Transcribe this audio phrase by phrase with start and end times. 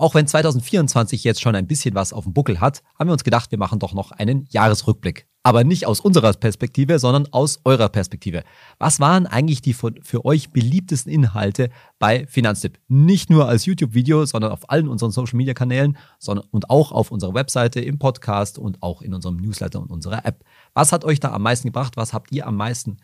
[0.00, 3.24] Auch wenn 2024 jetzt schon ein bisschen was auf dem Buckel hat, haben wir uns
[3.24, 5.26] gedacht, wir machen doch noch einen Jahresrückblick.
[5.42, 8.44] Aber nicht aus unserer Perspektive, sondern aus eurer Perspektive.
[8.78, 12.78] Was waren eigentlich die für euch beliebtesten Inhalte bei Finanztipp?
[12.86, 17.80] Nicht nur als YouTube-Video, sondern auf allen unseren Social-Media-Kanälen sondern, und auch auf unserer Webseite,
[17.80, 20.44] im Podcast und auch in unserem Newsletter und unserer App.
[20.74, 21.96] Was hat euch da am meisten gebracht?
[21.96, 22.98] Was habt ihr am meisten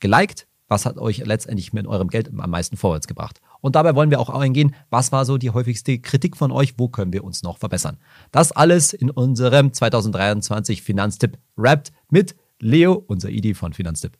[0.00, 0.46] geliked?
[0.66, 3.40] Was hat euch letztendlich mit eurem Geld am meisten vorwärts gebracht?
[3.60, 6.88] Und dabei wollen wir auch eingehen, was war so die häufigste Kritik von euch, wo
[6.88, 7.98] können wir uns noch verbessern.
[8.30, 14.16] Das alles in unserem 2023 Finanztipp Wrapped mit Leo, unser ID von Finanztipp.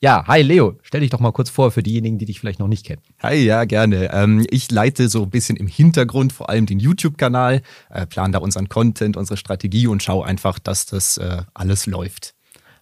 [0.00, 2.68] Ja, hi Leo, stell dich doch mal kurz vor für diejenigen, die dich vielleicht noch
[2.68, 3.02] nicht kennen.
[3.18, 4.12] Hi, ja, gerne.
[4.12, 8.38] Ähm, ich leite so ein bisschen im Hintergrund vor allem den YouTube-Kanal, äh, plan da
[8.38, 12.37] unseren Content, unsere Strategie und schaue einfach, dass das äh, alles läuft.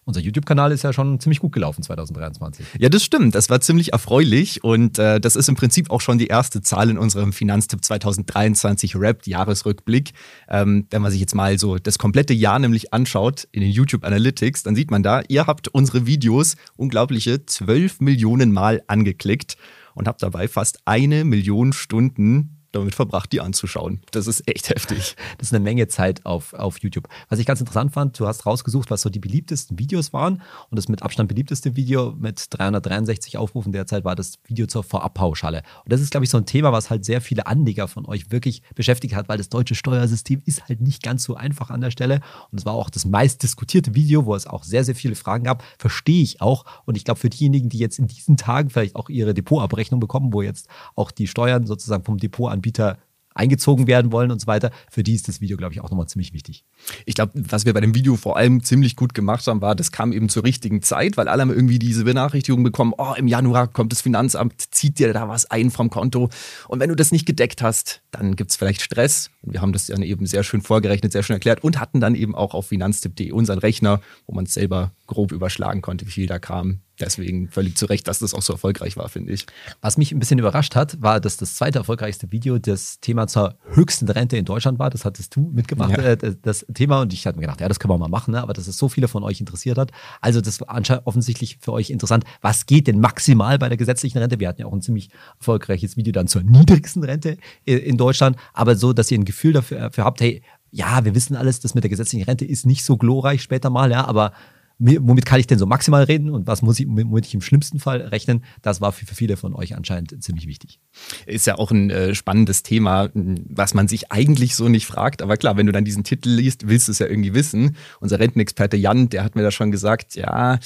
[0.07, 2.65] Unser YouTube-Kanal ist ja schon ziemlich gut gelaufen 2023.
[2.79, 3.35] Ja, das stimmt.
[3.35, 6.89] Das war ziemlich erfreulich und äh, das ist im Prinzip auch schon die erste Zahl
[6.89, 10.13] in unserem Finanztipp 2023 Wrapped Jahresrückblick.
[10.47, 14.05] Ähm, wenn man sich jetzt mal so das komplette Jahr nämlich anschaut in den YouTube
[14.05, 19.57] Analytics, dann sieht man da, ihr habt unsere Videos unglaubliche 12 Millionen Mal angeklickt
[19.93, 24.01] und habt dabei fast eine Million Stunden damit verbracht, die anzuschauen.
[24.11, 25.15] Das ist echt heftig.
[25.37, 27.07] Das ist eine Menge Zeit auf, auf YouTube.
[27.29, 30.41] Was ich ganz interessant fand, du hast rausgesucht, was so die beliebtesten Videos waren.
[30.69, 35.63] Und das mit Abstand beliebteste Video mit 363 Aufrufen derzeit war das Video zur Vorabpauschale.
[35.83, 38.31] Und das ist, glaube ich, so ein Thema, was halt sehr viele Anleger von euch
[38.31, 41.91] wirklich beschäftigt hat, weil das deutsche Steuersystem ist halt nicht ganz so einfach an der
[41.91, 42.21] Stelle.
[42.51, 45.43] Und es war auch das meist diskutierte Video, wo es auch sehr, sehr viele Fragen
[45.45, 45.63] gab.
[45.77, 46.65] Verstehe ich auch.
[46.85, 50.33] Und ich glaube, für diejenigen, die jetzt in diesen Tagen vielleicht auch ihre Depotabrechnung bekommen,
[50.33, 52.97] wo jetzt auch die Steuern sozusagen vom Depot Anbieter
[53.33, 54.71] eingezogen werden wollen und so weiter.
[54.89, 56.65] Für die ist das Video, glaube ich, auch nochmal ziemlich wichtig.
[57.05, 59.91] Ich glaube, was wir bei dem Video vor allem ziemlich gut gemacht haben, war, das
[59.91, 63.67] kam eben zur richtigen Zeit, weil alle haben irgendwie diese Benachrichtigung bekommen, oh, im Januar
[63.67, 66.29] kommt das Finanzamt, zieht dir da was ein vom Konto.
[66.67, 69.29] Und wenn du das nicht gedeckt hast, dann gibt es vielleicht Stress.
[69.43, 72.15] Und wir haben das dann eben sehr schön vorgerechnet, sehr schön erklärt und hatten dann
[72.15, 76.27] eben auch auf finanztipp.de unseren Rechner, wo man es selber grob überschlagen konnte, wie viel
[76.27, 79.45] da kam deswegen völlig zu Recht, dass das auch so erfolgreich war, finde ich.
[79.81, 83.55] Was mich ein bisschen überrascht hat, war, dass das zweite erfolgreichste Video das Thema zur
[83.71, 84.89] höchsten Rente in Deutschland war.
[84.89, 86.03] Das hattest du mitgemacht, ja.
[86.03, 87.01] äh, das Thema.
[87.01, 88.41] Und ich hatte mir gedacht, ja, das können wir mal machen, ne?
[88.41, 89.91] aber dass es so viele von euch interessiert hat.
[90.21, 92.23] Also das war anscheinend offensichtlich für euch interessant.
[92.41, 94.39] Was geht denn maximal bei der gesetzlichen Rente?
[94.39, 95.09] Wir hatten ja auch ein ziemlich
[95.39, 98.37] erfolgreiches Video dann zur niedrigsten Rente in Deutschland.
[98.53, 100.41] Aber so, dass ihr ein Gefühl dafür, dafür habt, hey,
[100.71, 103.89] ja, wir wissen alles, das mit der gesetzlichen Rente ist nicht so glorreich später mal,
[103.89, 104.33] ja, aber
[104.79, 107.79] womit kann ich denn so maximal reden und was muss ich, womit ich im schlimmsten
[107.79, 110.79] Fall rechnen, das war für, für viele von euch anscheinend ziemlich wichtig.
[111.25, 115.21] Ist ja auch ein äh, spannendes Thema, was man sich eigentlich so nicht fragt.
[115.21, 117.75] Aber klar, wenn du dann diesen Titel liest, willst du es ja irgendwie wissen.
[117.99, 120.59] Unser Rentenexperte Jan, der hat mir da schon gesagt, ja,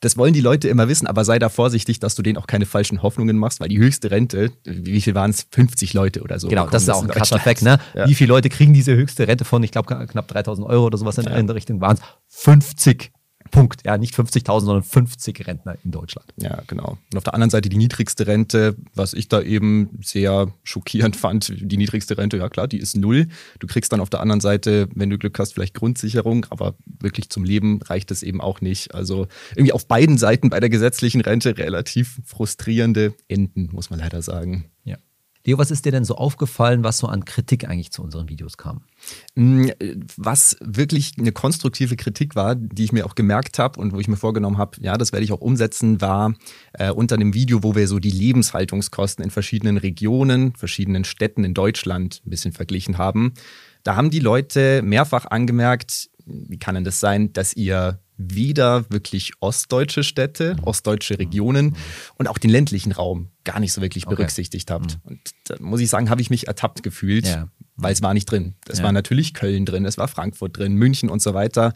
[0.00, 2.66] das wollen die Leute immer wissen, aber sei da vorsichtig, dass du denen auch keine
[2.66, 5.46] falschen Hoffnungen machst, weil die höchste Rente, wie viel waren es?
[5.50, 6.48] 50 Leute oder so.
[6.48, 7.78] Genau, das ist auch ein krasser Fakt, ne?
[7.94, 8.08] Ja.
[8.08, 11.18] Wie viele Leute kriegen diese höchste Rente von, ich glaube, knapp 3000 Euro oder sowas
[11.18, 11.36] in, ja.
[11.36, 12.02] in der Richtung waren es?
[12.28, 13.12] 50
[13.52, 13.82] Punkt.
[13.84, 16.26] Ja, nicht 50.000, sondern 50 Rentner in Deutschland.
[16.38, 16.98] Ja, genau.
[17.12, 21.52] Und auf der anderen Seite die niedrigste Rente, was ich da eben sehr schockierend fand,
[21.60, 23.28] die niedrigste Rente, ja klar, die ist null.
[23.60, 27.30] Du kriegst dann auf der anderen Seite, wenn du Glück hast, vielleicht Grundsicherung, aber wirklich
[27.30, 28.94] zum Leben reicht es eben auch nicht.
[28.94, 34.22] Also irgendwie auf beiden Seiten bei der gesetzlichen Rente relativ frustrierende Enden, muss man leider
[34.22, 34.64] sagen.
[34.84, 34.96] Ja.
[35.44, 38.56] Leo, was ist dir denn so aufgefallen, was so an Kritik eigentlich zu unseren Videos
[38.56, 38.82] kam?
[39.34, 39.70] Mm,
[40.16, 44.06] was wirklich eine konstruktive Kritik war, die ich mir auch gemerkt habe und wo ich
[44.06, 46.34] mir vorgenommen habe, ja, das werde ich auch umsetzen, war
[46.74, 51.54] äh, unter einem Video, wo wir so die Lebenshaltungskosten in verschiedenen Regionen, verschiedenen Städten in
[51.54, 53.34] Deutschland ein bisschen verglichen haben.
[53.82, 57.98] Da haben die Leute mehrfach angemerkt, wie kann denn das sein, dass ihr
[58.30, 61.76] weder wirklich ostdeutsche Städte, ostdeutsche Regionen
[62.16, 64.16] und auch den ländlichen Raum gar nicht so wirklich okay.
[64.16, 64.98] berücksichtigt habt.
[65.04, 65.10] Mhm.
[65.10, 67.48] Und da muss ich sagen, habe ich mich ertappt gefühlt, ja.
[67.76, 68.54] weil es war nicht drin.
[68.68, 68.84] Es ja.
[68.84, 71.74] war natürlich Köln drin, es war Frankfurt drin, München und so weiter.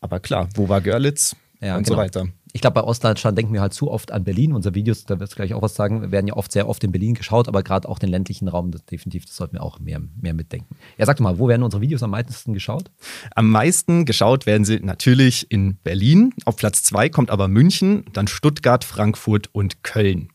[0.00, 1.96] Aber klar, wo war Görlitz ja, und genau.
[1.96, 4.52] so weiter ich glaube, bei Ostdeutschland denken wir halt zu oft an Berlin.
[4.52, 6.92] Unsere Videos, da wirst du gleich auch was sagen, werden ja oft sehr oft in
[6.92, 10.00] Berlin geschaut, aber gerade auch den ländlichen Raum, das definitiv, das sollten wir auch mehr,
[10.20, 10.76] mehr mitdenken.
[10.98, 12.90] Ja, sag doch mal, wo werden unsere Videos am meisten geschaut?
[13.34, 16.34] Am meisten geschaut werden sie natürlich in Berlin.
[16.44, 20.28] Auf Platz zwei kommt aber München, dann Stuttgart, Frankfurt und Köln.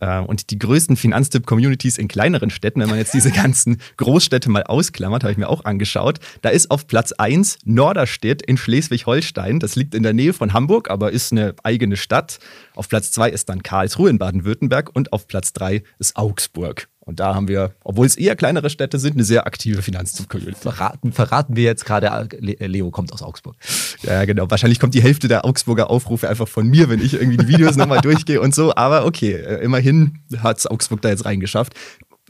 [0.00, 4.64] Äh, und die größten Finanztipp-Communities in kleineren Städten, wenn man jetzt diese ganzen Großstädte mal
[4.64, 6.18] ausklammert, habe ich mir auch angeschaut.
[6.42, 9.60] Da ist auf Platz 1 Norderstedt in Schleswig-Holstein.
[9.60, 12.38] Das liegt in der Nähe von Hamburg, aber ist eine eigene Stadt.
[12.74, 16.88] Auf Platz 2 ist dann Karlsruhe in Baden-Württemberg und auf Platz 3 ist Augsburg.
[17.08, 20.60] Und da haben wir, obwohl es eher kleinere Städte sind, eine sehr aktive Finanztipp-Community.
[20.60, 23.56] Verraten, verraten wir jetzt gerade, äh, Leo kommt aus Augsburg.
[24.02, 24.50] Ja, genau.
[24.50, 27.76] Wahrscheinlich kommt die Hälfte der Augsburger Aufrufe einfach von mir, wenn ich irgendwie die Videos
[27.76, 28.74] nochmal durchgehe und so.
[28.74, 31.72] Aber okay, äh, immerhin hat es Augsburg da jetzt reingeschafft.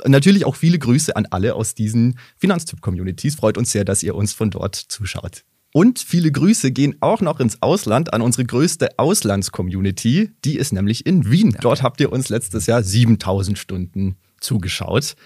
[0.06, 3.34] Natürlich auch viele Grüße an alle aus diesen Finanztipp-Communities.
[3.34, 5.42] Freut uns sehr, dass ihr uns von dort zuschaut.
[5.72, 10.30] Und viele Grüße gehen auch noch ins Ausland an unsere größte Auslands-Community.
[10.44, 11.56] Die ist nämlich in Wien.
[11.60, 15.16] Dort habt ihr uns letztes Jahr 7000 Stunden zugeschaut.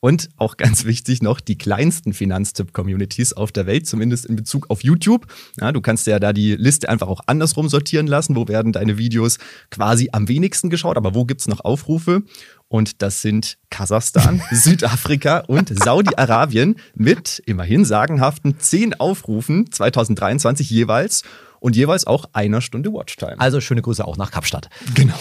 [0.00, 4.84] Und auch ganz wichtig noch die kleinsten Finanztipp-Communities auf der Welt, zumindest in Bezug auf
[4.84, 5.26] YouTube.
[5.58, 8.36] Ja, du kannst ja da die Liste einfach auch andersrum sortieren lassen.
[8.36, 9.38] Wo werden deine Videos
[9.70, 12.22] quasi am wenigsten geschaut, aber wo gibt es noch Aufrufe?
[12.68, 21.22] Und das sind Kasachstan, Südafrika und Saudi-Arabien mit immerhin sagenhaften zehn Aufrufen 2023 jeweils
[21.58, 23.40] und jeweils auch einer Stunde Watchtime.
[23.40, 24.68] Also schöne Grüße auch nach Kapstadt.
[24.94, 25.18] Genau.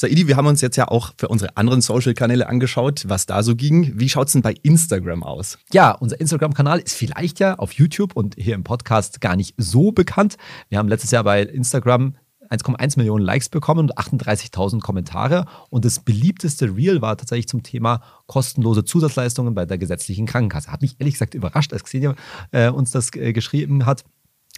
[0.00, 3.54] Saidi, wir haben uns jetzt ja auch für unsere anderen Social-Kanäle angeschaut, was da so
[3.54, 3.92] ging.
[4.00, 5.58] Wie schaut es denn bei Instagram aus?
[5.74, 9.92] Ja, unser Instagram-Kanal ist vielleicht ja auf YouTube und hier im Podcast gar nicht so
[9.92, 10.38] bekannt.
[10.70, 12.16] Wir haben letztes Jahr bei Instagram
[12.48, 15.44] 1,1 Millionen Likes bekommen und 38.000 Kommentare.
[15.68, 20.72] Und das beliebteste Reel war tatsächlich zum Thema kostenlose Zusatzleistungen bei der gesetzlichen Krankenkasse.
[20.72, 22.14] Hat mich ehrlich gesagt überrascht, als Xenia
[22.52, 24.04] äh, uns das äh, geschrieben hat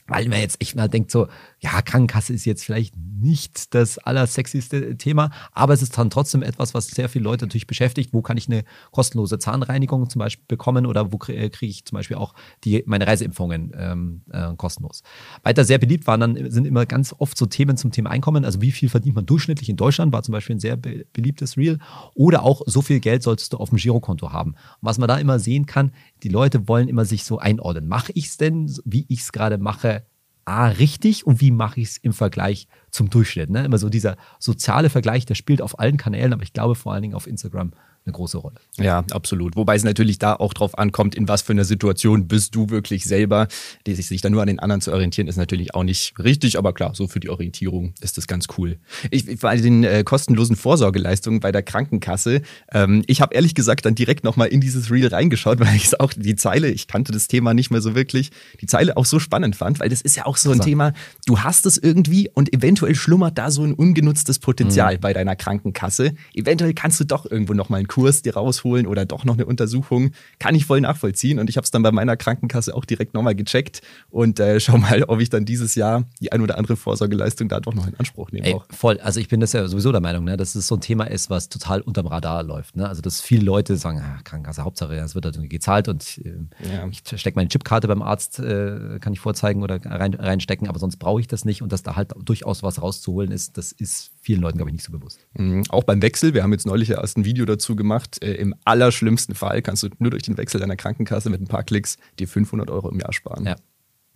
[0.06, 1.28] weil man jetzt echt mal denkt so,
[1.60, 6.74] ja, Krankenkasse ist jetzt vielleicht nicht das allersexyste Thema, aber es ist dann trotzdem etwas,
[6.74, 8.12] was sehr viele Leute natürlich beschäftigt.
[8.12, 12.16] Wo kann ich eine kostenlose Zahnreinigung zum Beispiel bekommen oder wo kriege ich zum Beispiel
[12.16, 12.34] auch
[12.64, 15.02] die, meine Reiseimpfungen ähm, äh, kostenlos.
[15.44, 18.60] Weiter sehr beliebt waren dann, sind immer ganz oft so Themen zum Thema Einkommen, also
[18.60, 21.78] wie viel verdient man durchschnittlich in Deutschland, war zum Beispiel ein sehr be beliebtes Reel
[22.14, 24.50] oder auch so viel Geld solltest du auf dem Girokonto haben.
[24.52, 27.88] Und was man da immer sehen kann, die Leute wollen immer sich so einordnen.
[27.88, 30.01] Mache ich es denn, wie ich es gerade mache,
[30.44, 33.50] A, richtig und wie mache ich es im Vergleich zum Durchschnitt.
[33.50, 33.64] Ne?
[33.64, 37.02] Immer so dieser soziale Vergleich, der spielt auf allen Kanälen, aber ich glaube vor allen
[37.02, 37.72] Dingen auf Instagram
[38.04, 38.56] eine große Rolle.
[38.78, 39.54] Ja, absolut.
[39.54, 43.04] Wobei es natürlich da auch drauf ankommt, in was für einer Situation bist du wirklich
[43.04, 43.46] selber.
[43.86, 46.58] Die sich, sich dann nur an den anderen zu orientieren, ist natürlich auch nicht richtig,
[46.58, 48.78] aber klar, so für die Orientierung ist das ganz cool.
[49.10, 53.94] Ich, bei den äh, kostenlosen Vorsorgeleistungen bei der Krankenkasse, ähm, ich habe ehrlich gesagt dann
[53.94, 57.54] direkt nochmal in dieses Reel reingeschaut, weil ich auch die Zeile, ich kannte das Thema
[57.54, 60.36] nicht mehr so wirklich, die Zeile auch so spannend fand, weil das ist ja auch
[60.36, 60.64] so ein also.
[60.64, 60.92] Thema,
[61.26, 65.00] du hast es irgendwie und eventuell schlummert da so ein ungenutztes Potenzial mhm.
[65.00, 66.14] bei deiner Krankenkasse.
[66.34, 70.12] Eventuell kannst du doch irgendwo nochmal einen Kurs dir rausholen oder doch noch eine Untersuchung.
[70.38, 71.38] Kann ich voll nachvollziehen.
[71.38, 74.78] Und ich habe es dann bei meiner Krankenkasse auch direkt nochmal gecheckt und äh, schau
[74.78, 77.94] mal, ob ich dann dieses Jahr die ein oder andere Vorsorgeleistung da doch noch in
[77.96, 78.46] Anspruch nehme.
[78.46, 78.98] Ey, voll.
[79.00, 81.28] Also ich bin das ja sowieso der Meinung, ne, dass es so ein Thema ist,
[81.28, 82.76] was total unterm Radar läuft.
[82.76, 82.88] Ne?
[82.88, 86.88] Also dass viele Leute sagen, ah, Krankenkasse, Hauptsache, es wird halt gezahlt und äh, ja.
[86.88, 90.96] ich stecke meine Chipkarte beim Arzt, äh, kann ich vorzeigen oder rein, reinstecken, aber sonst
[90.96, 94.40] brauche ich das nicht und dass da halt durchaus was rauszuholen ist, das ist vielen
[94.40, 95.26] Leuten, glaube ich, nicht so bewusst.
[95.36, 95.64] Mhm.
[95.68, 99.34] Auch beim Wechsel, wir haben jetzt neulich erst ein Video dazu gemacht, äh, im allerschlimmsten
[99.34, 102.70] Fall kannst du nur durch den Wechsel deiner Krankenkasse mit ein paar Klicks dir 500
[102.70, 103.44] Euro im Jahr sparen.
[103.44, 103.56] Ja.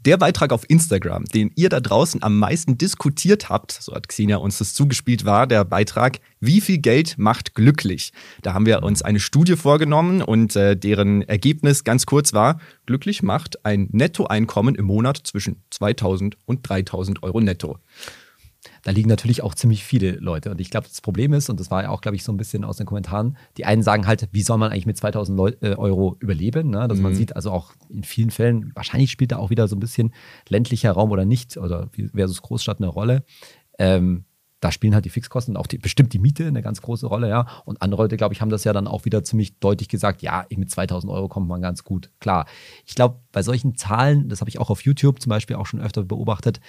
[0.05, 4.37] Der Beitrag auf Instagram, den ihr da draußen am meisten diskutiert habt, so hat Xenia
[4.37, 8.13] uns das zugespielt, war der Beitrag Wie viel Geld macht glücklich?
[8.43, 13.25] Da haben wir uns eine Studie vorgenommen und äh, deren Ergebnis ganz kurz war, glücklich
[13.25, 17.79] macht ein Nettoeinkommen im Monat zwischen 2000 und 3000 Euro netto
[18.83, 20.51] da liegen natürlich auch ziemlich viele Leute.
[20.51, 22.37] Und ich glaube, das Problem ist, und das war ja auch, glaube ich, so ein
[22.37, 25.53] bisschen aus den Kommentaren, die einen sagen halt, wie soll man eigentlich mit 2000 Leu
[25.61, 26.71] äh, Euro überleben?
[26.71, 26.89] Ne?
[26.89, 27.05] Dass mhm.
[27.05, 30.13] man sieht, also auch in vielen Fällen, wahrscheinlich spielt da auch wieder so ein bisschen
[30.49, 33.25] ländlicher Raum oder nicht, oder versus Großstadt eine Rolle.
[33.79, 34.25] Ähm,
[34.61, 37.29] da spielen halt die Fixkosten und auch die, bestimmt die Miete eine ganz große Rolle,
[37.29, 37.47] ja.
[37.67, 40.47] Und andere Leute, glaube ich, haben das ja dann auch wieder ziemlich deutlich gesagt, ja,
[40.51, 42.47] mit 2000 Euro kommt man ganz gut klar.
[42.87, 45.81] Ich glaube, bei solchen Zahlen, das habe ich auch auf YouTube zum Beispiel auch schon
[45.81, 46.61] öfter beobachtet,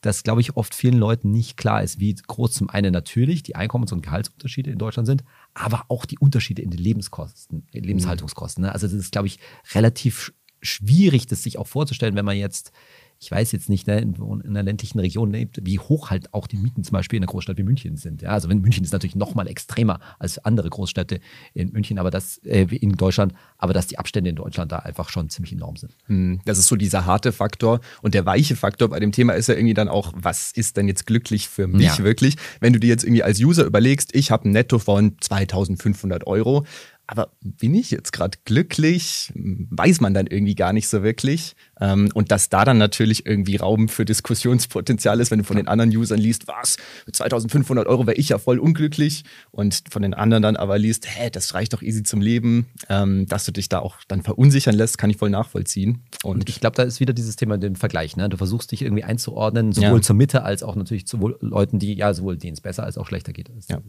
[0.00, 3.56] dass, glaube ich, oft vielen Leuten nicht klar ist, wie groß zum einen natürlich die
[3.56, 5.24] Einkommens- und Gehaltsunterschiede in Deutschland sind,
[5.54, 8.62] aber auch die Unterschiede in den Lebenskosten, in Lebenshaltungskosten.
[8.64, 8.72] Ne?
[8.72, 9.40] Also das ist, glaube ich,
[9.72, 12.72] relativ schwierig, das sich auch vorzustellen, wenn man jetzt
[13.20, 16.56] ich weiß jetzt nicht, ne, in, einer ländlichen Region lebt, wie hoch halt auch die
[16.56, 18.22] Mieten zum Beispiel in einer Großstadt wie München sind.
[18.22, 21.20] Ja, also wenn München ist natürlich noch mal extremer als andere Großstädte
[21.52, 25.08] in München, aber das äh, in Deutschland, aber dass die Abstände in Deutschland da einfach
[25.08, 25.96] schon ziemlich enorm sind.
[26.06, 29.48] Hm, das ist so dieser harte Faktor und der weiche Faktor bei dem Thema ist
[29.48, 32.04] ja irgendwie dann auch, was ist denn jetzt glücklich für mich ja.
[32.04, 32.36] wirklich?
[32.60, 36.64] Wenn du dir jetzt irgendwie als User überlegst, ich habe ein Netto von 2500 Euro,
[37.10, 39.32] aber bin ich jetzt gerade glücklich?
[39.34, 41.56] Weiß man dann irgendwie gar nicht so wirklich.
[41.80, 45.68] Ähm, und dass da dann natürlich irgendwie Raum für Diskussionspotenzial ist, wenn du von den
[45.68, 49.24] anderen Usern liest, was, mit 2500 Euro wäre ich ja voll unglücklich.
[49.50, 52.66] Und von den anderen dann aber liest, hä, das reicht doch easy zum Leben.
[52.90, 56.02] Ähm, dass du dich da auch dann verunsichern lässt, kann ich voll nachvollziehen.
[56.22, 58.18] Und, und ich glaube, da ist wieder dieses Thema den Vergleich.
[58.18, 58.28] Ne?
[58.28, 60.02] Du versuchst dich irgendwie einzuordnen, sowohl ja.
[60.02, 63.06] zur Mitte als auch natürlich zu Leuten, die ja sowohl denen es besser als auch
[63.06, 63.50] schlechter geht.
[63.70, 63.80] Ja.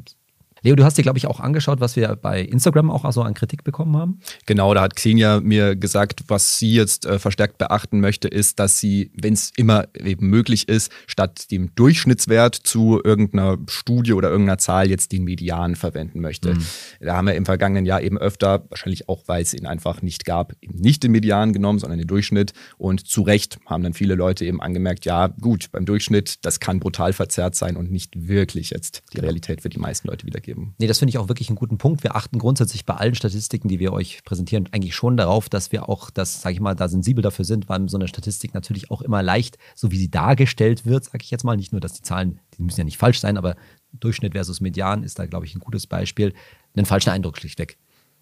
[0.62, 3.34] Leo, du hast dir, glaube ich, auch angeschaut, was wir bei Instagram auch so an
[3.34, 4.20] Kritik bekommen haben.
[4.46, 8.80] Genau, da hat Xenia mir gesagt, was sie jetzt äh, verstärkt beachten möchte, ist, dass
[8.80, 14.58] sie, wenn es immer eben möglich ist, statt dem Durchschnittswert zu irgendeiner Studie oder irgendeiner
[14.58, 16.56] Zahl jetzt den Median verwenden möchte.
[16.56, 16.66] Mhm.
[17.00, 20.26] Da haben wir im vergangenen Jahr eben öfter, wahrscheinlich auch, weil es ihn einfach nicht
[20.26, 22.54] gab, eben nicht den Median genommen, sondern den Durchschnitt.
[22.78, 26.80] Und zu Recht haben dann viele Leute eben angemerkt, ja, gut, beim Durchschnitt, das kann
[26.80, 30.49] brutal verzerrt sein und nicht wirklich jetzt die Realität für die meisten Leute wiedergeben.
[30.78, 32.04] Nee, das finde ich auch wirklich einen guten Punkt.
[32.04, 35.90] Wir achten grundsätzlich bei allen Statistiken, die wir euch präsentieren, eigentlich schon darauf, dass wir
[35.90, 39.02] auch das, sage ich mal, da sensibel dafür sind, weil so eine Statistik natürlich auch
[39.02, 42.02] immer leicht, so wie sie dargestellt wird, sage ich jetzt mal, nicht nur, dass die
[42.02, 43.56] Zahlen, die müssen ja nicht falsch sein, aber
[43.94, 46.34] Durchschnitt versus Median ist da, glaube ich, ein gutes Beispiel,
[46.76, 47.78] einen falschen Eindruck schlichtweg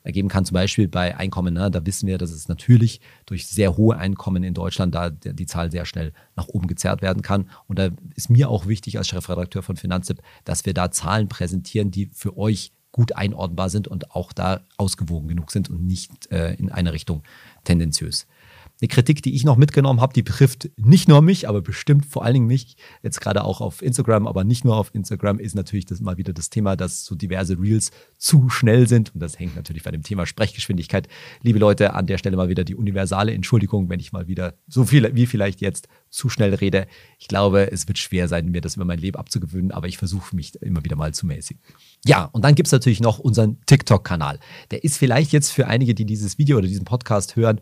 [0.07, 0.45] ergeben kann.
[0.45, 4.43] Zum Beispiel bei Einkommen, ne, da wissen wir, dass es natürlich durch sehr hohe Einkommen
[4.43, 7.49] in Deutschland da die Zahl sehr schnell nach oben gezerrt werden kann.
[7.67, 11.91] Und da ist mir auch wichtig als Chefredakteur von Finanztipp, dass wir da Zahlen präsentieren,
[11.91, 16.53] die für euch gut einordnbar sind und auch da ausgewogen genug sind und nicht äh,
[16.55, 17.21] in eine Richtung
[17.65, 18.25] tendenziös.
[18.79, 22.23] Eine Kritik, die ich noch mitgenommen habe, die betrifft nicht nur mich, aber bestimmt vor
[22.23, 25.85] allen Dingen mich, jetzt gerade auch auf Instagram, aber nicht nur auf Instagram, ist natürlich
[25.85, 29.15] das mal wieder das Thema, dass so diverse Reels zu schnell sind.
[29.15, 31.07] Und das hängt natürlich bei dem Thema Sprechgeschwindigkeit.
[31.41, 34.85] Liebe Leute, an der Stelle mal wieder die universale Entschuldigung, wenn ich mal wieder so
[34.85, 36.87] viel wie vielleicht jetzt zu schnell rede.
[37.19, 40.35] Ich glaube, es wird schwer sein, mir das über mein Leben abzugewöhnen, aber ich versuche
[40.35, 41.61] mich immer wieder mal zu mäßigen.
[42.05, 44.39] Ja, und dann gibt es natürlich noch unseren TikTok-Kanal.
[44.71, 47.61] Der ist vielleicht jetzt für einige, die dieses Video oder diesen Podcast hören,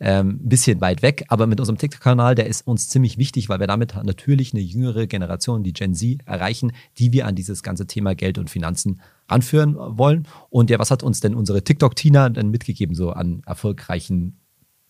[0.00, 3.60] ähm, ein bisschen weit weg, aber mit unserem TikTok-Kanal, der ist uns ziemlich wichtig, weil
[3.60, 7.86] wir damit natürlich eine jüngere Generation, die Gen Z, erreichen, die wir an dieses ganze
[7.86, 10.26] Thema Geld und Finanzen ranführen wollen.
[10.50, 14.40] Und ja, was hat uns denn unsere TikTok-Tina denn mitgegeben, so an erfolgreichen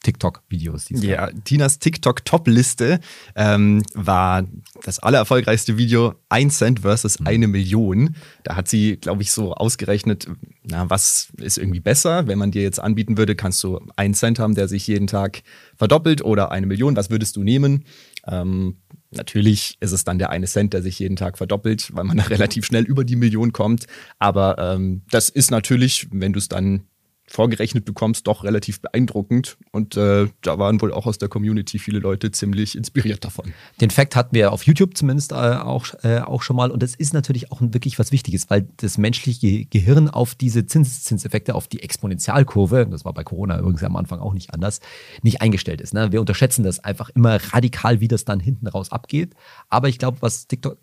[0.05, 0.87] TikTok-Videos.
[0.91, 3.01] Ja, Tinas TikTok-Top-Liste
[3.35, 4.45] ähm, war
[4.85, 7.27] das allererfolgreichste Video 1 Cent versus mhm.
[7.27, 8.15] eine Million.
[8.45, 10.29] Da hat sie, glaube ich, so ausgerechnet,
[10.63, 12.29] na, was ist irgendwie besser?
[12.29, 15.43] Wenn man dir jetzt anbieten würde, kannst du 1 Cent haben, der sich jeden Tag
[15.77, 16.97] verdoppelt oder eine Million.
[16.97, 17.85] Was würdest du nehmen?
[18.27, 18.77] Ähm,
[19.17, 22.25] Natürlich ist es dann der eine Cent, der sich jeden Tag verdoppelt, weil man da
[22.31, 23.87] relativ schnell über die Million kommt.
[24.19, 26.85] Aber ähm, das ist natürlich, wenn du es dann
[27.27, 29.57] vorgerechnet bekommst, doch relativ beeindruckend.
[29.73, 33.53] Und äh, da waren wohl auch aus der Community viele Leute ziemlich inspiriert davon.
[33.81, 36.71] Den Fakt hatten wir auf YouTube zumindest äh, auch, äh, auch schon mal.
[36.71, 41.55] Und das ist natürlich auch wirklich was Wichtiges, weil das menschliche Gehirn auf diese Zinseszinseffekte,
[41.55, 44.81] auf die Exponentialkurve, das war bei Corona übrigens am Anfang auch nicht anders,
[45.23, 45.95] nicht eingestellt ist.
[45.95, 46.13] Ne?
[46.13, 49.35] Wir unterschätzen das einfach immer radikal, wie das dann hinten raus abgeht.
[49.69, 50.79] Aber ich glaube, was TikTok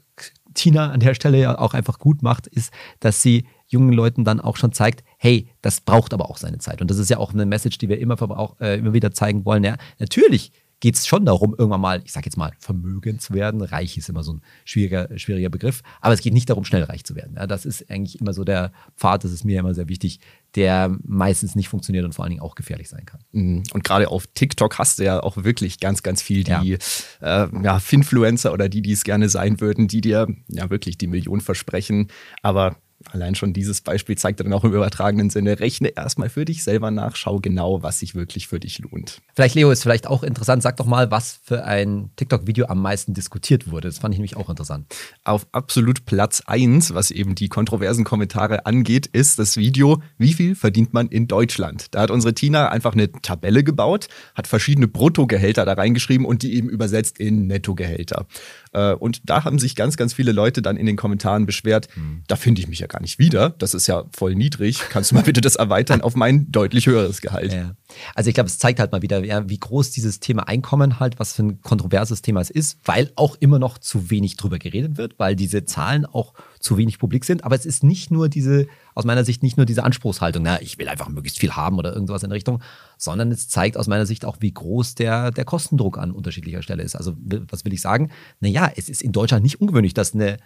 [0.53, 4.39] Tina an der Stelle ja auch einfach gut macht, ist, dass sie jungen Leuten dann
[4.39, 6.81] auch schon zeigt, hey, das braucht aber auch seine Zeit.
[6.81, 8.17] Und das ist ja auch eine Message, die wir immer,
[8.59, 9.63] äh, immer wieder zeigen wollen.
[9.63, 10.51] Ja, natürlich
[10.81, 13.61] geht es schon darum, irgendwann mal, ich sage jetzt mal, vermögend zu werden.
[13.61, 17.05] Reich ist immer so ein schwieriger, schwieriger Begriff, aber es geht nicht darum, schnell reich
[17.05, 17.35] zu werden.
[17.35, 20.19] Ja, das ist eigentlich immer so der Pfad, das ist mir immer sehr wichtig,
[20.55, 23.21] der meistens nicht funktioniert und vor allen Dingen auch gefährlich sein kann.
[23.31, 23.63] Mhm.
[23.73, 26.77] Und gerade auf TikTok hast du ja auch wirklich ganz, ganz viel die
[27.21, 27.45] ja.
[27.45, 31.07] Äh, ja, Finfluencer oder die, die es gerne sein würden, die dir ja wirklich die
[31.07, 32.07] Million versprechen,
[32.41, 32.75] aber
[33.11, 36.91] allein schon dieses Beispiel zeigt dann auch im übertragenen Sinne, rechne erstmal für dich selber
[36.91, 39.21] nach, schau genau, was sich wirklich für dich lohnt.
[39.35, 43.13] Vielleicht, Leo, ist vielleicht auch interessant, sag doch mal, was für ein TikTok-Video am meisten
[43.13, 43.87] diskutiert wurde.
[43.87, 44.93] Das fand ich nämlich auch interessant.
[45.23, 50.55] Auf absolut Platz 1, was eben die kontroversen Kommentare angeht, ist das Video, wie viel
[50.55, 51.87] verdient man in Deutschland?
[51.91, 56.55] Da hat unsere Tina einfach eine Tabelle gebaut, hat verschiedene Bruttogehälter da reingeschrieben und die
[56.55, 58.25] eben übersetzt in Nettogehälter.
[58.73, 62.23] Äh, und da haben sich ganz, ganz viele Leute dann in den Kommentaren beschwert, mhm.
[62.27, 63.49] da finde ich mich ja gar nicht wieder.
[63.57, 64.81] Das ist ja voll niedrig.
[64.89, 67.53] Kannst du mal bitte das erweitern auf mein deutlich höheres Gehalt?
[67.53, 67.75] Ja.
[68.15, 71.19] Also ich glaube, es zeigt halt mal wieder, ja, wie groß dieses Thema Einkommen halt,
[71.19, 74.97] was für ein kontroverses Thema es ist, weil auch immer noch zu wenig drüber geredet
[74.97, 77.43] wird, weil diese Zahlen auch zu wenig publik sind.
[77.43, 80.77] Aber es ist nicht nur diese, aus meiner Sicht nicht nur diese Anspruchshaltung, na, ich
[80.77, 82.61] will einfach möglichst viel haben oder irgendwas in der Richtung,
[82.97, 86.83] sondern es zeigt aus meiner Sicht auch, wie groß der, der Kostendruck an unterschiedlicher Stelle
[86.83, 86.95] ist.
[86.95, 87.15] Also
[87.49, 88.11] was will ich sagen?
[88.39, 90.37] Naja, es ist in Deutschland nicht ungewöhnlich, dass eine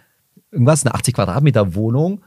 [0.50, 2.24] irgendwas, eine 80 Quadratmeter Wohnung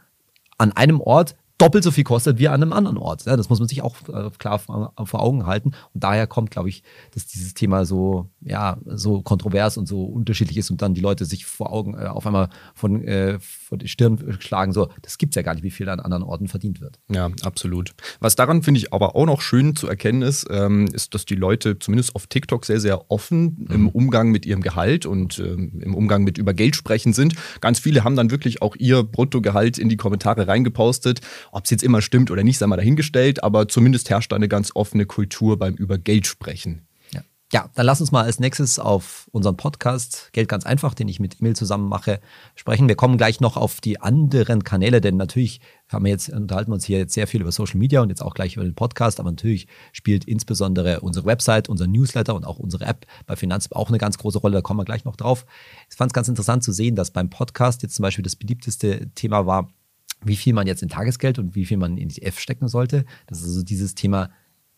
[0.58, 3.26] an einem Ort doppelt so viel kostet wie an einem anderen Ort.
[3.26, 5.74] Ja, das muss man sich auch äh, klar vor, vor, Augen halten.
[5.94, 10.58] Und daher kommt, glaube ich, dass dieses Thema so, ja, so kontrovers und so unterschiedlich
[10.58, 13.90] ist und dann die Leute sich vor Augen äh, auf einmal von, äh, vor die
[13.90, 16.80] Stirn schlagen, so, das gibt es ja gar nicht, wie viel an anderen Orten verdient
[16.80, 16.98] wird.
[17.10, 17.94] Ja, absolut.
[18.22, 21.36] Was daran finde ich aber auch noch schön zu erkennen ist, ähm, ist, dass die
[21.36, 23.76] Leute zumindest auf TikTok sehr, sehr offen mhm.
[23.76, 27.34] im Umgang mit ihrem Gehalt und ähm, im Umgang mit über Geld sprechen sind.
[27.60, 31.20] Ganz viele haben dann wirklich auch ihr Bruttogehalt in die Kommentare reingepostet
[31.52, 34.72] ob es jetzt immer stimmt oder nicht, sei mal dahingestellt, aber zumindest herrscht eine ganz
[34.76, 36.88] offene Kultur beim über Geld sprechen.
[37.12, 37.22] Ja.
[37.52, 41.20] Ja, dann lass uns mal als nächstes auf unseren Podcast Geld ganz einfach, den ich
[41.20, 42.20] mit E-Mail zusammen mache,
[42.56, 42.88] sprechen.
[42.88, 46.76] Wir kommen gleich noch auf die anderen Kanäle, denn natürlich haben wir jetzt, unterhalten wir
[46.76, 49.20] uns hier jetzt sehr viel über Social Media und jetzt auch gleich über den Podcast,
[49.20, 53.90] aber natürlich spielt insbesondere unsere Website, unser Newsletter und auch unsere App bei Finanz auch
[53.90, 55.48] eine ganz große Rolle, da kommen wir gleich noch drauf.
[55.90, 59.10] Ich fand es ganz interessant zu sehen, dass beim Podcast jetzt zum Beispiel das beliebteste
[59.16, 59.74] Thema war,
[60.24, 63.06] wie viel man jetzt in Tagesgeld und wie viel man in ETF stecken sollte.
[63.28, 64.30] Das ist also dieses Thema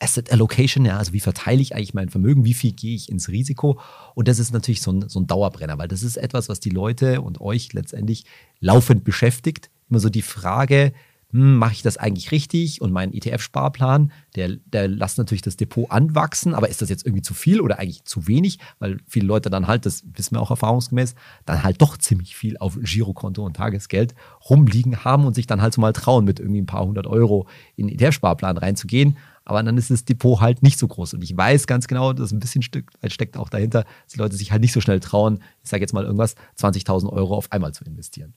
[0.02, 3.30] Asset Allocation, ja, also wie verteile ich eigentlich mein Vermögen, wie viel gehe ich ins
[3.30, 3.80] Risiko?
[4.16, 6.72] Und das ist natürlich so ein, so ein Dauerbrenner, weil das ist etwas, was die
[6.72, 8.26] Leute und euch letztendlich
[8.60, 9.70] laufend beschäftigt.
[9.90, 10.94] Immer so die Frage,
[11.32, 12.82] mache ich das eigentlich richtig?
[12.82, 17.22] Und mein ETF-Sparplan, der, der lässt natürlich das Depot anwachsen, aber ist das jetzt irgendwie
[17.22, 18.60] zu viel oder eigentlich zu wenig?
[18.80, 22.58] Weil viele Leute dann halt, das wissen wir auch erfahrungsgemäß, dann halt doch ziemlich viel
[22.58, 24.14] auf Girokonto und Tagesgeld
[24.50, 27.48] rumliegen haben und sich dann halt so mal trauen, mit irgendwie ein paar hundert Euro
[27.76, 31.16] in den ETF-Sparplan reinzugehen aber dann ist das Depot halt nicht so groß.
[31.16, 34.36] Und ich weiß ganz genau, dass ein bisschen Stück, steckt auch dahinter, dass die Leute
[34.36, 37.74] sich halt nicht so schnell trauen, ich sage jetzt mal irgendwas, 20.000 Euro auf einmal
[37.74, 38.34] zu investieren.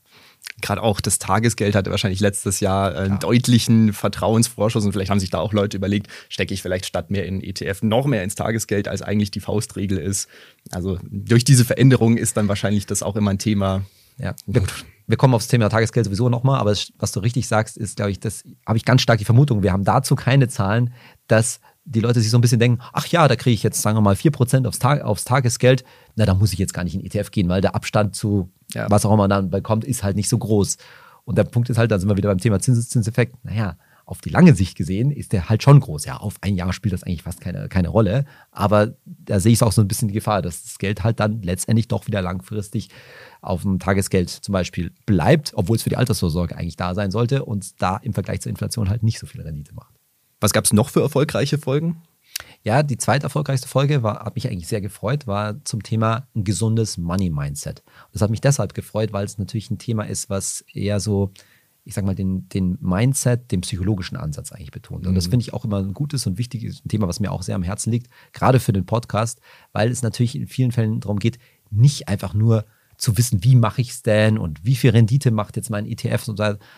[0.61, 3.19] Gerade auch das Tagesgeld hatte wahrscheinlich letztes Jahr einen ja.
[3.19, 7.25] deutlichen Vertrauensvorschuss und vielleicht haben sich da auch Leute überlegt, stecke ich vielleicht statt mehr
[7.25, 10.29] in ETF noch mehr ins Tagesgeld, als eigentlich die Faustregel ist.
[10.71, 13.85] Also durch diese Veränderung ist dann wahrscheinlich das auch immer ein Thema.
[14.17, 14.33] Ja,
[15.07, 18.19] wir kommen aufs Thema Tagesgeld sowieso nochmal, aber was du richtig sagst, ist, glaube ich,
[18.19, 20.93] das habe ich ganz stark die Vermutung, wir haben dazu keine Zahlen,
[21.27, 23.95] dass die Leute sich so ein bisschen denken, ach ja, da kriege ich jetzt, sagen
[23.95, 25.83] wir mal, 4% aufs, Tag, aufs Tagesgeld,
[26.15, 28.89] na, da muss ich jetzt gar nicht in ETF gehen, weil der Abstand zu ja.
[28.89, 30.77] was auch immer man dann bekommt, ist halt nicht so groß.
[31.23, 33.77] Und der Punkt ist halt, da sind wir wieder beim Thema Zinseszinseffekt, naja,
[34.07, 36.05] auf die lange Sicht gesehen ist der halt schon groß.
[36.05, 38.25] Ja, auf ein Jahr spielt das eigentlich fast keine, keine Rolle.
[38.51, 41.41] Aber da sehe ich auch so ein bisschen die Gefahr, dass das Geld halt dann
[41.41, 42.89] letztendlich doch wieder langfristig
[43.41, 47.45] auf dem Tagesgeld zum Beispiel bleibt, obwohl es für die Altersvorsorge eigentlich da sein sollte
[47.45, 49.94] und da im Vergleich zur Inflation halt nicht so viel Rendite macht.
[50.45, 52.03] Was gab es noch für erfolgreiche Folgen?
[52.61, 56.43] Ja, die zweite erfolgreichste Folge war, hat mich eigentlich sehr gefreut, war zum Thema ein
[56.43, 57.81] gesundes Money Mindset.
[58.13, 61.31] Das hat mich deshalb gefreut, weil es natürlich ein Thema ist, was eher so,
[61.83, 65.07] ich sag mal, den, den Mindset, den psychologischen Ansatz eigentlich betont.
[65.07, 65.31] Und das mhm.
[65.31, 67.89] finde ich auch immer ein gutes und wichtiges Thema, was mir auch sehr am Herzen
[67.89, 69.41] liegt, gerade für den Podcast,
[69.73, 71.39] weil es natürlich in vielen Fällen darum geht,
[71.71, 72.65] nicht einfach nur
[72.97, 76.29] zu wissen, wie mache ich es denn und wie viel Rendite macht jetzt mein ETF,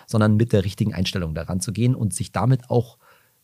[0.07, 2.97] sondern mit der richtigen Einstellung daran zu gehen und sich damit auch,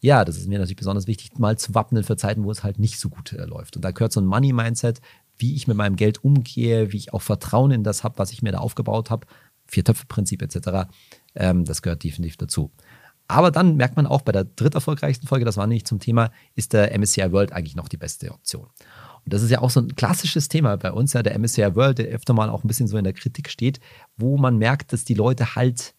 [0.04, 2.78] ja, das ist mir natürlich besonders wichtig, mal zu wappnen für Zeiten, wo es halt
[2.78, 3.78] nicht so gut äh, läuft.
[3.78, 5.00] Und da gehört so ein Money-Mindset,
[5.38, 8.42] wie ich mit meinem Geld umgehe, wie ich auch Vertrauen in das habe, was ich
[8.42, 9.26] mir da aufgebaut habe,
[9.68, 10.90] Vier-Töpfe-Prinzip etc.,
[11.36, 12.70] ähm, das gehört definitiv dazu.
[13.30, 16.32] Aber dann merkt man auch bei der dritt erfolgreichsten Folge, das war nicht zum Thema,
[16.54, 18.66] ist der MSCI World eigentlich noch die beste Option.
[18.66, 22.00] Und das ist ja auch so ein klassisches Thema bei uns, ja, der MSCI World,
[22.00, 23.80] der öfter mal auch ein bisschen so in der Kritik steht,
[24.18, 25.96] wo man merkt, dass die Leute halt,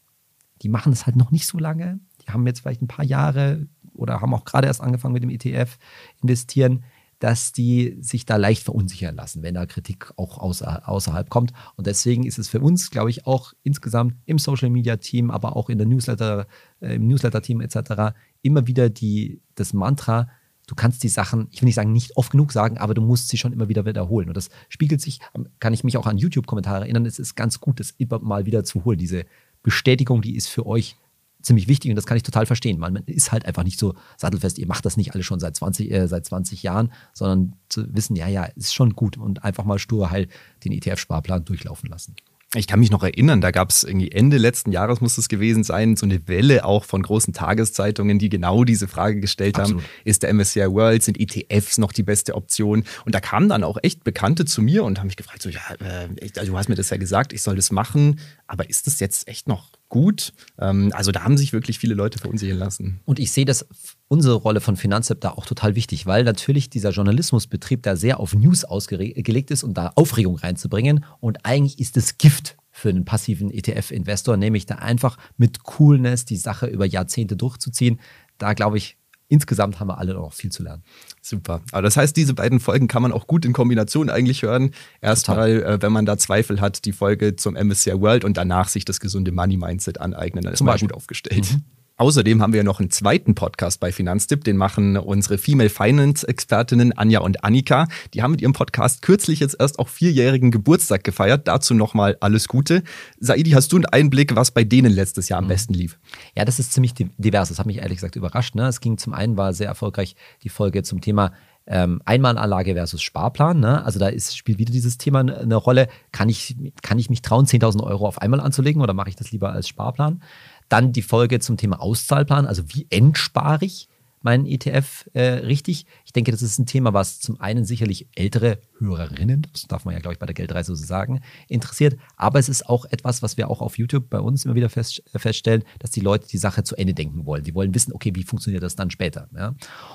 [0.61, 2.00] die machen das halt noch nicht so lange.
[2.20, 5.30] Die haben jetzt vielleicht ein paar Jahre oder haben auch gerade erst angefangen mit dem
[5.30, 5.78] ETF
[6.22, 6.85] investieren,
[7.18, 11.52] dass die sich da leicht verunsichern lassen, wenn da Kritik auch außer, außerhalb kommt.
[11.76, 15.57] Und deswegen ist es für uns, glaube ich, auch insgesamt im Social Media Team, aber
[15.57, 16.46] auch in der Newsletter,
[16.80, 18.14] äh, im Newsletter Team etc.
[18.42, 20.28] immer wieder die, das Mantra,
[20.66, 23.28] du kannst die Sachen, ich will nicht sagen, nicht oft genug sagen, aber du musst
[23.28, 24.28] sie schon immer wieder wiederholen.
[24.28, 25.20] Und das spiegelt sich,
[25.61, 28.64] kann ich mich auch an YouTube-Kommentare erinnern, es ist ganz gut, das immer mal wieder
[28.64, 28.98] zu holen.
[28.98, 29.24] Diese
[29.62, 30.96] Bestätigung, die ist für euch
[31.44, 32.78] ziemlich wichtig und das kann ich total verstehen.
[32.78, 35.90] Man ist halt einfach nicht so sattelfest, ihr macht das nicht alle schon seit 20,
[35.90, 39.78] äh, seit 20 Jahren, sondern zu wissen, ja, ja, ist schon gut und einfach mal
[39.78, 40.28] stur heil
[40.64, 42.14] den ETF-Sparplan durchlaufen lassen.
[42.57, 45.64] Ich kann mich noch erinnern, da gab es irgendwie Ende letzten Jahres muss es gewesen
[45.64, 49.83] sein, so eine Welle auch von großen Tageszeitungen, die genau diese Frage gestellt Absolut.
[49.83, 52.85] haben, ist der MSCI World, sind ETFs noch die beste Option?
[53.04, 55.61] Und da kamen dann auch echt Bekannte zu mir und haben mich gefragt, so ja,
[55.80, 59.00] äh, also du hast mir das ja gesagt, ich soll das machen, aber ist das
[59.00, 60.33] jetzt echt noch gut?
[60.59, 63.01] Ähm, also da haben sich wirklich viele Leute verunsichern lassen.
[63.05, 63.66] Und ich sehe das
[64.09, 68.35] unsere Rolle von Finanztipp da auch total wichtig, weil natürlich dieser Journalismusbetrieb da sehr auf
[68.35, 71.05] News ausgelegt ist und da Aufregung reinzubringen.
[71.20, 76.37] Und eigentlich ist es Gift für einen passiven ETF-Investor, nämlich da einfach mit Coolness die
[76.37, 78.01] Sache über Jahrzehnte durchzuziehen.
[78.38, 78.97] Da glaube ich,
[79.28, 80.82] insgesamt haben wir alle noch viel zu lernen.
[81.22, 81.62] Super.
[81.72, 84.72] Aber das heißt, diese beiden Folgen kann man auch gut in Kombination eigentlich hören.
[85.00, 88.84] Erstmal, äh, wenn man da Zweifel hat, die Folge zum MSCI World und danach sich
[88.84, 90.44] das gesunde Money Mindset aneignen.
[90.44, 91.52] Dann ist man gut aufgestellt.
[91.52, 91.64] Mhm.
[91.96, 96.92] Außerdem haben wir noch einen zweiten Podcast bei Finanztipp, den machen unsere Female Finance Expertinnen
[96.98, 97.87] Anja und Annika.
[98.14, 101.46] Die haben mit ihrem Podcast kürzlich jetzt erst auch vierjährigen Geburtstag gefeiert.
[101.46, 102.83] Dazu nochmal alles Gute.
[103.20, 105.50] Saidi, hast du einen Einblick, was bei denen letztes Jahr am mhm.
[105.50, 106.00] besten lief?
[106.37, 107.50] Ja, das ist ziemlich divers.
[107.50, 108.57] Das hat mich ehrlich gesagt überrascht.
[108.57, 108.66] Ne?
[108.66, 111.30] Es ging zum einen, war sehr erfolgreich die Folge zum Thema
[111.66, 113.61] ähm, Einmalanlage versus Sparplan.
[113.61, 113.85] Ne?
[113.85, 115.88] Also da ist, spielt wieder dieses Thema eine Rolle.
[116.12, 119.33] Kann ich, kann ich mich trauen, 10.000 Euro auf einmal anzulegen oder mache ich das
[119.33, 120.22] lieber als Sparplan?
[120.68, 123.88] Dann die Folge zum Thema Auszahlplan, also wie entspare ich
[124.24, 125.85] meinen ETF äh, richtig.
[126.07, 129.92] Ich denke, das ist ein Thema, was zum einen sicherlich ältere Hörerinnen, das darf man
[129.92, 131.98] ja, glaube ich, bei der Geldreise so sagen, interessiert.
[132.16, 135.03] Aber es ist auch etwas, was wir auch auf YouTube bei uns immer wieder fest,
[135.12, 137.44] äh, feststellen, dass die Leute die Sache zu Ende denken wollen.
[137.44, 139.29] Die wollen wissen, okay, wie funktioniert das dann später?
[139.37, 139.55] Ja?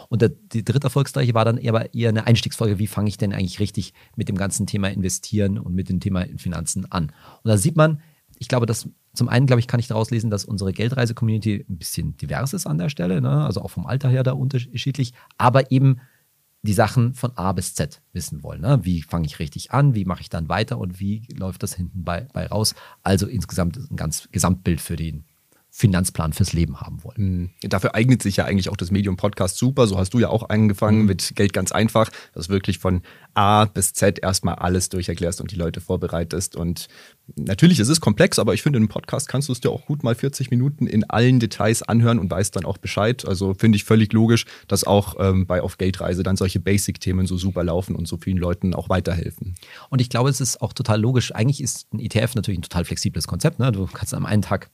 [0.09, 3.33] Und der, die dritte Erfolgsstreiche war dann eher, eher eine Einstiegsfolge, wie fange ich denn
[3.33, 7.05] eigentlich richtig mit dem ganzen Thema Investieren und mit dem Thema Finanzen an?
[7.43, 7.99] Und da sieht man,
[8.37, 8.87] ich glaube, dass
[9.19, 12.65] zum einen, glaube ich, kann ich daraus lesen, dass unsere Geldreise-Community ein bisschen divers ist
[12.65, 13.45] an der Stelle, ne?
[13.45, 15.99] also auch vom Alter her da unterschiedlich, aber eben
[16.61, 18.61] die Sachen von A bis Z wissen wollen.
[18.61, 18.79] Ne?
[18.83, 22.05] Wie fange ich richtig an, wie mache ich dann weiter und wie läuft das hinten
[22.05, 22.75] bei, bei raus?
[23.03, 25.25] Also insgesamt ein ganz Gesamtbild für den
[25.79, 27.53] Finanzplan fürs Leben haben wollen.
[27.63, 27.69] Mhm.
[27.69, 29.87] Dafür eignet sich ja eigentlich auch das Medium Podcast super.
[29.87, 31.05] So hast du ja auch angefangen mhm.
[31.05, 33.01] mit Geld ganz einfach, dass du wirklich von
[33.33, 36.57] A bis Z erstmal alles durcherklärst und die Leute vorbereitest.
[36.57, 36.89] Und
[37.37, 39.85] natürlich ist es komplex, aber ich finde, in einem Podcast kannst du es dir auch
[39.85, 43.25] gut mal 40 Minuten in allen Details anhören und weißt dann auch Bescheid.
[43.25, 47.37] Also finde ich völlig logisch, dass auch ähm, bei Auf Geldreise dann solche Basic-Themen so
[47.37, 49.55] super laufen und so vielen Leuten auch weiterhelfen.
[49.89, 51.33] Und ich glaube, es ist auch total logisch.
[51.33, 53.59] Eigentlich ist ein ETF natürlich ein total flexibles Konzept.
[53.59, 53.71] Ne?
[53.71, 54.69] Du kannst am einen Tag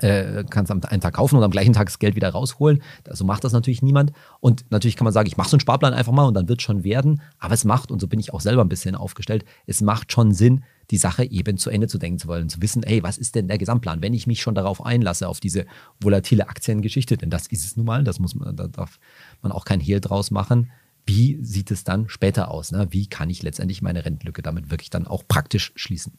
[0.00, 2.82] äh, kannst am einen Tag kaufen und am gleichen Tag das Geld wieder rausholen.
[3.04, 4.12] So also macht das natürlich niemand.
[4.40, 6.60] Und natürlich kann man sagen, ich mache so einen Sparplan einfach mal und dann wird
[6.60, 7.22] schon werden.
[7.38, 10.32] Aber es macht, und so bin ich auch selber ein bisschen aufgestellt, es macht schon
[10.32, 13.34] Sinn, die Sache eben zu Ende zu denken zu wollen, zu wissen, hey, was ist
[13.34, 15.66] denn der Gesamtplan, wenn ich mich schon darauf einlasse, auf diese
[16.00, 18.98] volatile Aktiengeschichte, denn das ist es nun mal, das muss man, da darf
[19.42, 20.70] man auch kein Hehl draus machen.
[21.04, 22.72] Wie sieht es dann später aus?
[22.72, 22.88] Ne?
[22.90, 26.18] Wie kann ich letztendlich meine Rentenlücke damit wirklich dann auch praktisch schließen?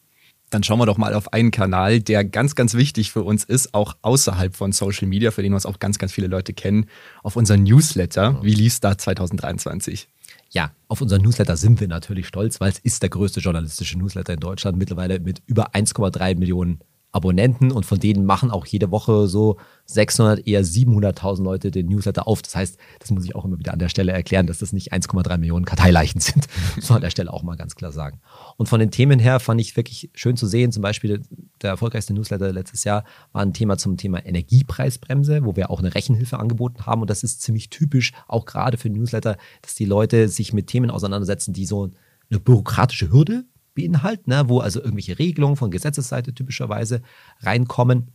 [0.49, 3.73] Dann schauen wir doch mal auf einen Kanal, der ganz, ganz wichtig für uns ist,
[3.73, 6.87] auch außerhalb von Social Media, für den uns auch ganz, ganz viele Leute kennen,
[7.23, 8.39] auf unseren Newsletter.
[8.43, 10.07] Wie lief da 2023?
[10.51, 14.33] Ja, auf unseren Newsletter sind wir natürlich stolz, weil es ist der größte journalistische Newsletter
[14.33, 16.79] in Deutschland, mittlerweile mit über 1,3 Millionen
[17.11, 22.27] Abonnenten und von denen machen auch jede Woche so 600, eher 700.000 Leute den Newsletter
[22.27, 22.43] auf.
[22.43, 24.93] Das heißt, das muss ich auch immer wieder an der Stelle erklären, dass das nicht
[24.93, 26.45] 1,3 Millionen Karteileichen sind.
[26.75, 28.21] muss man an der Stelle auch mal ganz klar sagen.
[28.57, 31.23] Und von den Themen her fand ich wirklich schön zu sehen, zum Beispiel
[31.63, 35.95] der erfolgreichste Newsletter letztes Jahr war ein Thema zum Thema Energiepreisbremse, wo wir auch eine
[35.95, 37.01] Rechenhilfe angeboten haben.
[37.01, 40.91] Und das ist ziemlich typisch, auch gerade für Newsletter, dass die Leute sich mit Themen
[40.91, 41.89] auseinandersetzen, die so
[42.29, 43.45] eine bürokratische Hürde
[43.79, 47.01] beinhalten, ne, wo also irgendwelche Regelungen von Gesetzesseite typischerweise
[47.41, 48.11] reinkommen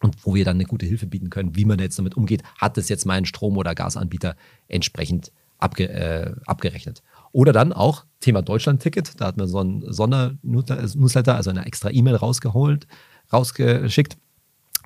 [0.00, 2.42] und wo wir dann eine gute Hilfe bieten können, wie man jetzt damit umgeht.
[2.58, 4.36] Hat das jetzt mein Strom- oder Gasanbieter
[4.68, 7.02] entsprechend abge, äh, abgerechnet?
[7.32, 9.20] Oder dann auch Thema Deutschland-Ticket.
[9.20, 12.86] Da hat man so einen Sonder-Newsletter, also eine extra E-Mail rausgeholt,
[13.32, 14.16] rausgeschickt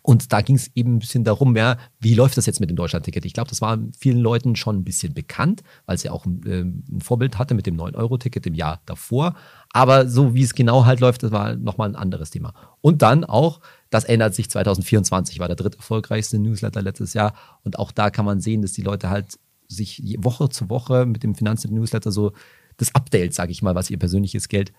[0.07, 2.77] und da ging es eben ein bisschen darum, ja, wie läuft das jetzt mit dem
[2.77, 3.25] Deutschland-Ticket?
[3.25, 6.43] Ich glaube, das war vielen Leuten schon ein bisschen bekannt, weil es ja auch ein,
[6.45, 9.35] äh, ein Vorbild hatte mit dem 9-Euro-Ticket im Jahr davor.
[9.71, 12.53] Aber so wie es genau halt läuft, das war nochmal ein anderes Thema.
[12.83, 17.33] Und dann auch, das ändert sich 2024, war der dritt erfolgreichste Newsletter letztes Jahr.
[17.63, 19.39] Und auch da kann man sehen, dass die Leute halt
[19.69, 22.33] sich Woche zu Woche mit dem Finanztipp-Newsletter so
[22.77, 24.75] das Update, sage ich mal, was ihr persönliches Geld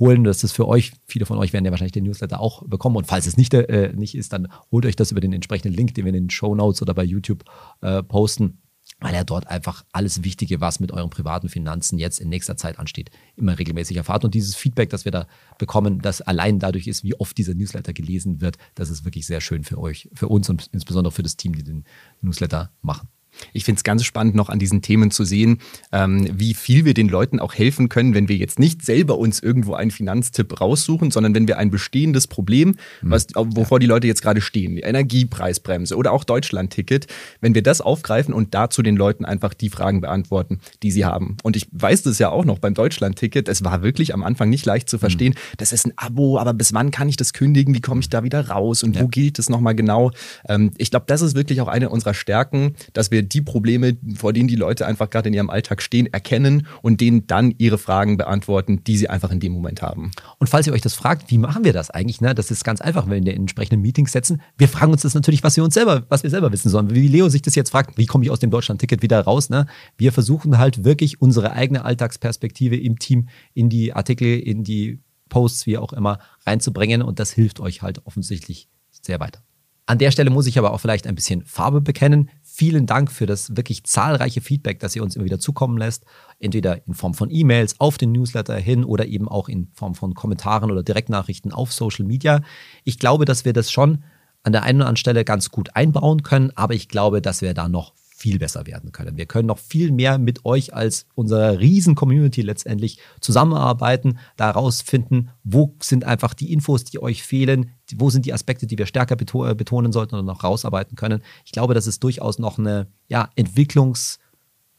[0.00, 0.24] holen.
[0.24, 2.96] Das ist für euch, viele von euch werden ja wahrscheinlich den Newsletter auch bekommen.
[2.96, 5.94] Und falls es nicht, äh, nicht ist, dann holt euch das über den entsprechenden Link,
[5.94, 7.44] den wir in den Show Notes oder bei YouTube
[7.82, 8.62] äh, posten,
[8.98, 12.78] weil er dort einfach alles Wichtige, was mit euren privaten Finanzen jetzt in nächster Zeit
[12.78, 14.24] ansteht, immer regelmäßig erfahrt.
[14.24, 15.26] Und dieses Feedback, das wir da
[15.58, 19.40] bekommen, das allein dadurch ist, wie oft dieser Newsletter gelesen wird, das ist wirklich sehr
[19.40, 21.84] schön für euch, für uns und insbesondere für das Team, die den
[22.20, 23.08] Newsletter machen.
[23.52, 25.58] Ich finde es ganz spannend, noch an diesen Themen zu sehen,
[25.92, 29.40] ähm, wie viel wir den Leuten auch helfen können, wenn wir jetzt nicht selber uns
[29.40, 33.10] irgendwo einen Finanztipp raussuchen, sondern wenn wir ein bestehendes Problem, mhm.
[33.10, 37.06] was, wovor die Leute jetzt gerade stehen, die Energiepreisbremse oder auch Deutschlandticket,
[37.40, 41.36] wenn wir das aufgreifen und dazu den Leuten einfach die Fragen beantworten, die sie haben.
[41.42, 44.66] Und ich weiß das ja auch noch beim Deutschlandticket, es war wirklich am Anfang nicht
[44.66, 45.00] leicht zu mhm.
[45.00, 45.56] verstehen, mhm.
[45.58, 48.22] das ist ein Abo, aber bis wann kann ich das kündigen, wie komme ich da
[48.22, 49.02] wieder raus und ja.
[49.02, 50.10] wo gilt es nochmal genau?
[50.48, 54.32] Ähm, ich glaube, das ist wirklich auch eine unserer Stärken, dass wir die Probleme, vor
[54.32, 58.16] denen die Leute einfach gerade in ihrem Alltag stehen, erkennen und denen dann ihre Fragen
[58.16, 60.10] beantworten, die sie einfach in dem Moment haben.
[60.38, 62.20] Und falls ihr euch das fragt, wie machen wir das eigentlich?
[62.20, 62.34] Ne?
[62.34, 64.40] Das ist ganz einfach, wenn wir in entsprechenden Meetings setzen.
[64.58, 66.94] Wir fragen uns das natürlich, was wir uns selber, was wir selber wissen sollen.
[66.94, 69.50] Wie Leo sich das jetzt fragt, wie komme ich aus dem Deutschland-Ticket wieder raus?
[69.50, 69.66] Ne?
[69.96, 75.66] Wir versuchen halt wirklich unsere eigene Alltagsperspektive im Team in die Artikel, in die Posts,
[75.66, 77.02] wie auch immer, reinzubringen.
[77.02, 78.68] Und das hilft euch halt offensichtlich
[79.02, 79.42] sehr weiter.
[79.86, 82.30] An der Stelle muss ich aber auch vielleicht ein bisschen Farbe bekennen.
[82.60, 86.04] Vielen Dank für das wirklich zahlreiche Feedback, das ihr uns immer wieder zukommen lässt.
[86.40, 90.12] Entweder in Form von E-Mails auf den Newsletter hin oder eben auch in Form von
[90.12, 92.42] Kommentaren oder Direktnachrichten auf Social Media.
[92.84, 94.04] Ich glaube, dass wir das schon
[94.42, 97.54] an der einen oder anderen Stelle ganz gut einbauen können, aber ich glaube, dass wir
[97.54, 99.16] da noch viel besser werden können.
[99.16, 105.30] Wir können noch viel mehr mit euch als unserer riesen Community letztendlich zusammenarbeiten, daraus finden,
[105.42, 109.16] wo sind einfach die Infos, die euch fehlen, wo sind die Aspekte, die wir stärker
[109.16, 111.22] betonen sollten und noch rausarbeiten können.
[111.46, 114.18] Ich glaube, das ist durchaus noch eine ja, Entwicklungs-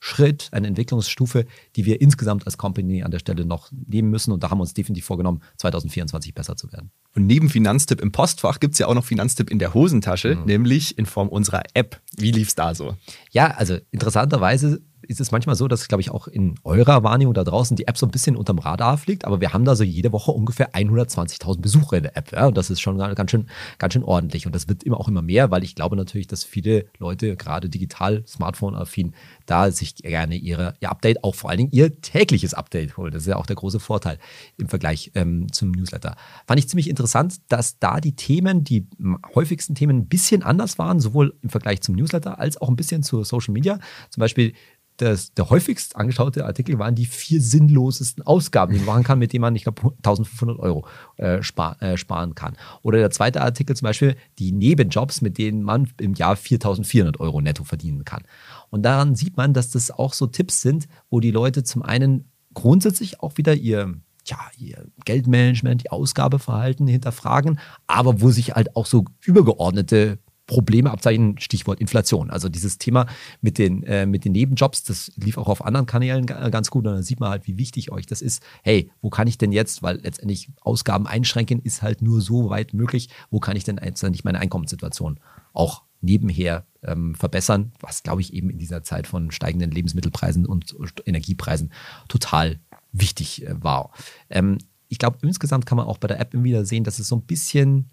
[0.03, 4.31] Schritt, eine Entwicklungsstufe, die wir insgesamt als Company an der Stelle noch nehmen müssen.
[4.31, 6.89] Und da haben wir uns definitiv vorgenommen, 2024 besser zu werden.
[7.13, 10.45] Und neben Finanztipp im Postfach gibt es ja auch noch Finanztipp in der Hosentasche, mhm.
[10.45, 12.01] nämlich in Form unserer App.
[12.17, 12.95] Wie lief es da so?
[13.29, 17.43] Ja, also interessanterweise ist es manchmal so, dass, glaube ich, auch in eurer Wahrnehmung da
[17.43, 20.11] draußen die App so ein bisschen unterm Radar fliegt, aber wir haben da so jede
[20.11, 22.31] Woche ungefähr 120.000 Besucher in der App.
[22.31, 22.47] Ja?
[22.47, 24.45] Und das ist schon ganz schön, ganz schön ordentlich.
[24.45, 27.69] Und das wird immer auch immer mehr, weil ich glaube natürlich, dass viele Leute, gerade
[27.69, 29.13] digital, Smartphone-affin,
[29.45, 33.11] da sich gerne ihre, ihr Update, auch vor allen Dingen ihr tägliches Update holen.
[33.11, 34.17] Das ist ja auch der große Vorteil
[34.57, 36.15] im Vergleich ähm, zum Newsletter.
[36.47, 38.87] Fand ich ziemlich interessant, dass da die Themen, die
[39.35, 43.03] häufigsten Themen ein bisschen anders waren, sowohl im Vergleich zum Newsletter als auch ein bisschen
[43.03, 43.79] zu Social Media.
[44.09, 44.53] Zum Beispiel
[45.01, 49.33] das, der häufigst angeschaute Artikel waren die vier sinnlosesten Ausgaben, die man machen kann, mit
[49.33, 50.85] denen man, ich glaube, 1500 Euro
[51.17, 52.55] äh, spar, äh, sparen kann.
[52.83, 57.41] Oder der zweite Artikel zum Beispiel, die Nebenjobs, mit denen man im Jahr 4400 Euro
[57.41, 58.23] netto verdienen kann.
[58.69, 62.31] Und daran sieht man, dass das auch so Tipps sind, wo die Leute zum einen
[62.53, 68.85] grundsätzlich auch wieder ihr ja, ihr Geldmanagement, ihr Ausgabeverhalten hinterfragen, aber wo sich halt auch
[68.85, 70.19] so übergeordnete
[70.51, 72.29] Probleme abzeichnen, Stichwort Inflation.
[72.29, 73.05] Also dieses Thema
[73.39, 76.93] mit den, äh, mit den Nebenjobs, das lief auch auf anderen Kanälen ganz gut und
[76.93, 78.43] dann sieht man halt, wie wichtig euch das ist.
[78.61, 82.73] Hey, wo kann ich denn jetzt, weil letztendlich Ausgaben einschränken ist halt nur so weit
[82.73, 85.21] möglich, wo kann ich denn jetzt nicht meine Einkommenssituation
[85.53, 90.75] auch nebenher ähm, verbessern, was glaube ich eben in dieser Zeit von steigenden Lebensmittelpreisen und
[91.05, 91.71] Energiepreisen
[92.09, 92.59] total
[92.91, 93.91] wichtig äh, war.
[94.29, 94.57] Ähm,
[94.89, 97.21] ich glaube, insgesamt kann man auch bei der App wieder sehen, dass es so ein
[97.21, 97.89] bisschen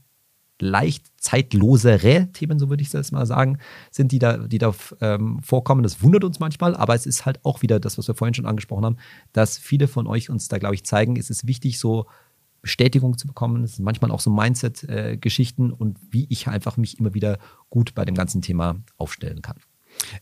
[0.61, 3.59] leicht zeitlosere Themen, so würde ich das mal sagen,
[3.91, 5.83] sind, die da, die da ähm, vorkommen.
[5.83, 8.47] Das wundert uns manchmal, aber es ist halt auch wieder das, was wir vorhin schon
[8.47, 8.97] angesprochen haben,
[9.33, 12.07] dass viele von euch uns da, glaube ich, zeigen, es ist wichtig, so
[12.63, 13.63] Bestätigung zu bekommen.
[13.65, 17.39] Es sind manchmal auch so Mindset-Geschichten äh, und wie ich einfach mich immer wieder
[17.71, 19.59] gut bei dem ganzen Thema aufstellen kann.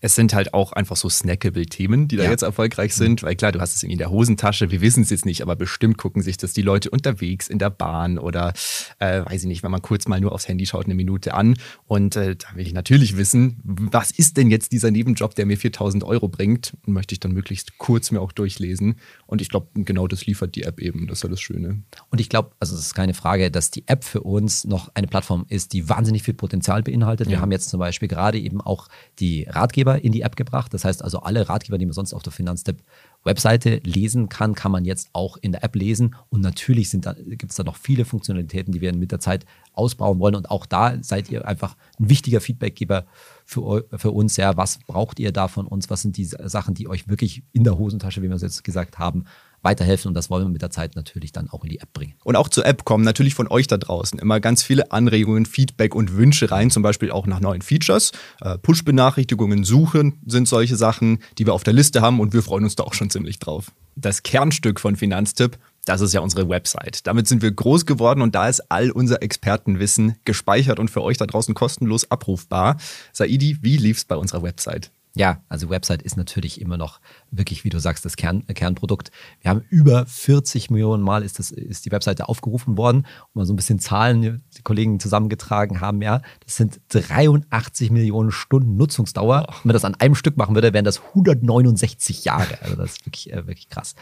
[0.01, 2.31] Es sind halt auch einfach so snackable Themen, die da ja.
[2.31, 5.27] jetzt erfolgreich sind, weil klar, du hast es in der Hosentasche, wir wissen es jetzt
[5.27, 8.53] nicht, aber bestimmt gucken sich das die Leute unterwegs in der Bahn oder
[8.99, 11.57] äh, weiß ich nicht, wenn man kurz mal nur aufs Handy schaut, eine Minute an.
[11.87, 15.57] Und äh, da will ich natürlich wissen, was ist denn jetzt dieser Nebenjob, der mir
[15.57, 16.77] 4000 Euro bringt?
[16.87, 18.97] Und möchte ich dann möglichst kurz mir auch durchlesen.
[19.27, 21.07] Und ich glaube, genau das liefert die App eben.
[21.07, 21.83] Das ist ja das Schöne.
[22.11, 25.07] Und ich glaube, also es ist keine Frage, dass die App für uns noch eine
[25.07, 27.27] Plattform ist, die wahnsinnig viel Potenzial beinhaltet.
[27.27, 27.33] Ja.
[27.33, 30.73] Wir haben jetzt zum Beispiel gerade eben auch die Ratgeber in die App gebracht.
[30.73, 32.83] Das heißt also, alle Ratgeber, die man sonst auf der Finanztipp
[33.25, 36.15] Webseite lesen kann, kann man jetzt auch in der App lesen.
[36.29, 40.37] Und natürlich gibt es da noch viele Funktionalitäten, die wir mit der Zeit ausbauen wollen.
[40.37, 43.07] Und auch da seid ihr einfach ein wichtiger Feedbackgeber
[43.45, 44.37] für, für uns.
[44.37, 45.91] Ja, was braucht ihr da von uns?
[45.91, 48.99] Was sind die Sachen, die euch wirklich in der Hosentasche, wie wir es jetzt gesagt
[48.99, 49.25] haben,
[49.67, 52.15] weiterhelfen und das wollen wir mit der Zeit natürlich dann auch in die App bringen.
[52.23, 55.97] Und auch zur App kommen natürlich von euch da draußen immer ganz viele Anregungen, Feedback
[55.97, 58.13] und Wünsche rein, zum Beispiel auch nach neuen Features.
[58.41, 62.63] Äh, Push-Benachrichtigungen suchen sind solche Sachen, die wir auf der Liste haben und wir freuen
[62.63, 63.73] uns da auch schon ziemlich drauf.
[63.97, 67.07] Das Kernstück von Finanztipp das ist ja unsere Website.
[67.07, 71.17] Damit sind wir groß geworden und da ist all unser Expertenwissen gespeichert und für euch
[71.17, 72.77] da draußen kostenlos abrufbar.
[73.13, 74.91] Saidi, wie lief's bei unserer Website?
[75.17, 77.01] Ja, also Website ist natürlich immer noch
[77.39, 79.11] wirklich, wie du sagst, das Kern, äh, Kernprodukt.
[79.41, 82.99] Wir haben über 40 Millionen Mal ist, das, ist die Webseite aufgerufen worden.
[82.99, 88.31] Und mal so ein bisschen Zahlen, die Kollegen zusammengetragen haben, ja, das sind 83 Millionen
[88.31, 89.47] Stunden Nutzungsdauer.
[89.49, 92.61] Wenn man das an einem Stück machen würde, wären das 169 Jahre.
[92.63, 93.95] Also das ist wirklich, äh, wirklich krass.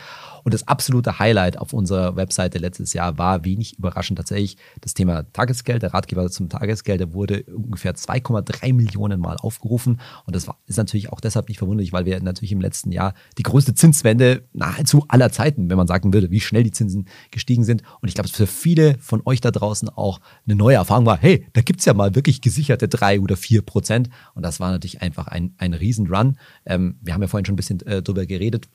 [0.45, 5.25] Und das absolute Highlight auf unserer Webseite letztes Jahr war wenig überraschend tatsächlich das Thema
[5.33, 5.83] Tagesgeld.
[5.83, 10.01] Der Ratgeber zum Tagesgeld, der wurde ungefähr 2,3 Millionen Mal aufgerufen.
[10.27, 13.15] Und das war, ist natürlich auch deshalb nicht verwunderlich, weil wir natürlich im letzten Jahr
[13.39, 17.65] die größte Zinswende nahezu aller Zeiten, wenn man sagen würde, wie schnell die Zinsen gestiegen
[17.65, 17.83] sind.
[18.01, 21.19] Und ich glaube, es für viele von euch da draußen auch eine neue Erfahrung war,
[21.19, 24.11] hey, da gibt es ja mal wirklich gesicherte drei oder vier Prozent.
[24.35, 26.39] Und das war natürlich einfach ein, ein Riesenrun.
[26.67, 28.69] Ähm, wir haben ja vorhin schon ein bisschen äh, drüber geredet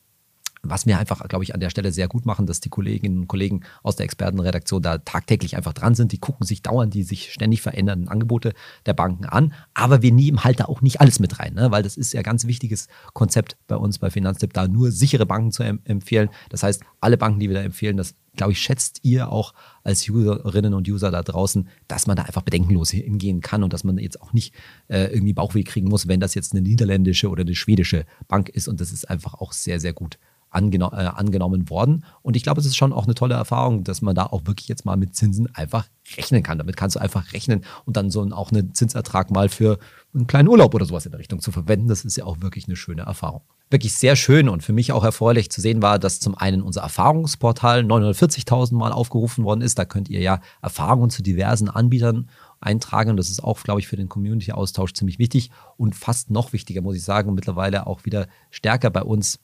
[0.61, 3.27] was wir einfach, glaube ich, an der Stelle sehr gut machen, dass die Kolleginnen und
[3.27, 6.11] Kollegen aus der Expertenredaktion da tagtäglich einfach dran sind.
[6.11, 8.53] Die gucken sich dauernd die sich ständig verändernden Angebote
[8.85, 9.53] der Banken an.
[9.73, 11.71] Aber wir nehmen halt da auch nicht alles mit rein, ne?
[11.71, 15.25] weil das ist ja ein ganz wichtiges Konzept bei uns bei Finanztipp, da nur sichere
[15.25, 16.29] Banken zu em empfehlen.
[16.49, 20.07] Das heißt, alle Banken, die wir da empfehlen, das glaube ich, schätzt ihr auch als
[20.07, 23.97] Userinnen und User da draußen, dass man da einfach bedenkenlos hingehen kann und dass man
[23.97, 24.53] jetzt auch nicht
[24.87, 28.67] äh, irgendwie Bauchweh kriegen muss, wenn das jetzt eine niederländische oder eine schwedische Bank ist.
[28.67, 30.19] Und das ist einfach auch sehr, sehr gut
[30.49, 32.05] angeno äh, angenommen worden.
[32.21, 34.67] Und ich glaube, es ist schon auch eine tolle Erfahrung, dass man da auch wirklich
[34.67, 36.57] jetzt mal mit Zinsen einfach rechnen kann.
[36.57, 39.79] Damit kannst du einfach rechnen und dann so auch einen Zinsertrag mal für
[40.13, 41.87] einen kleinen Urlaub oder sowas in der Richtung zu verwenden.
[41.87, 43.41] Das ist ja auch wirklich eine schöne Erfahrung.
[43.69, 46.81] Wirklich sehr schön und für mich auch erfreulich zu sehen war, dass zum einen unser
[46.81, 49.77] Erfahrungsportal 940.000 Mal aufgerufen worden ist.
[49.77, 53.15] Da könnt ihr ja Erfahrungen zu diversen Anbietern eintragen.
[53.15, 56.95] Das ist auch, glaube ich, für den Community-Austausch ziemlich wichtig und fast noch wichtiger, muss
[56.95, 59.39] ich sagen, mittlerweile auch wieder stärker bei uns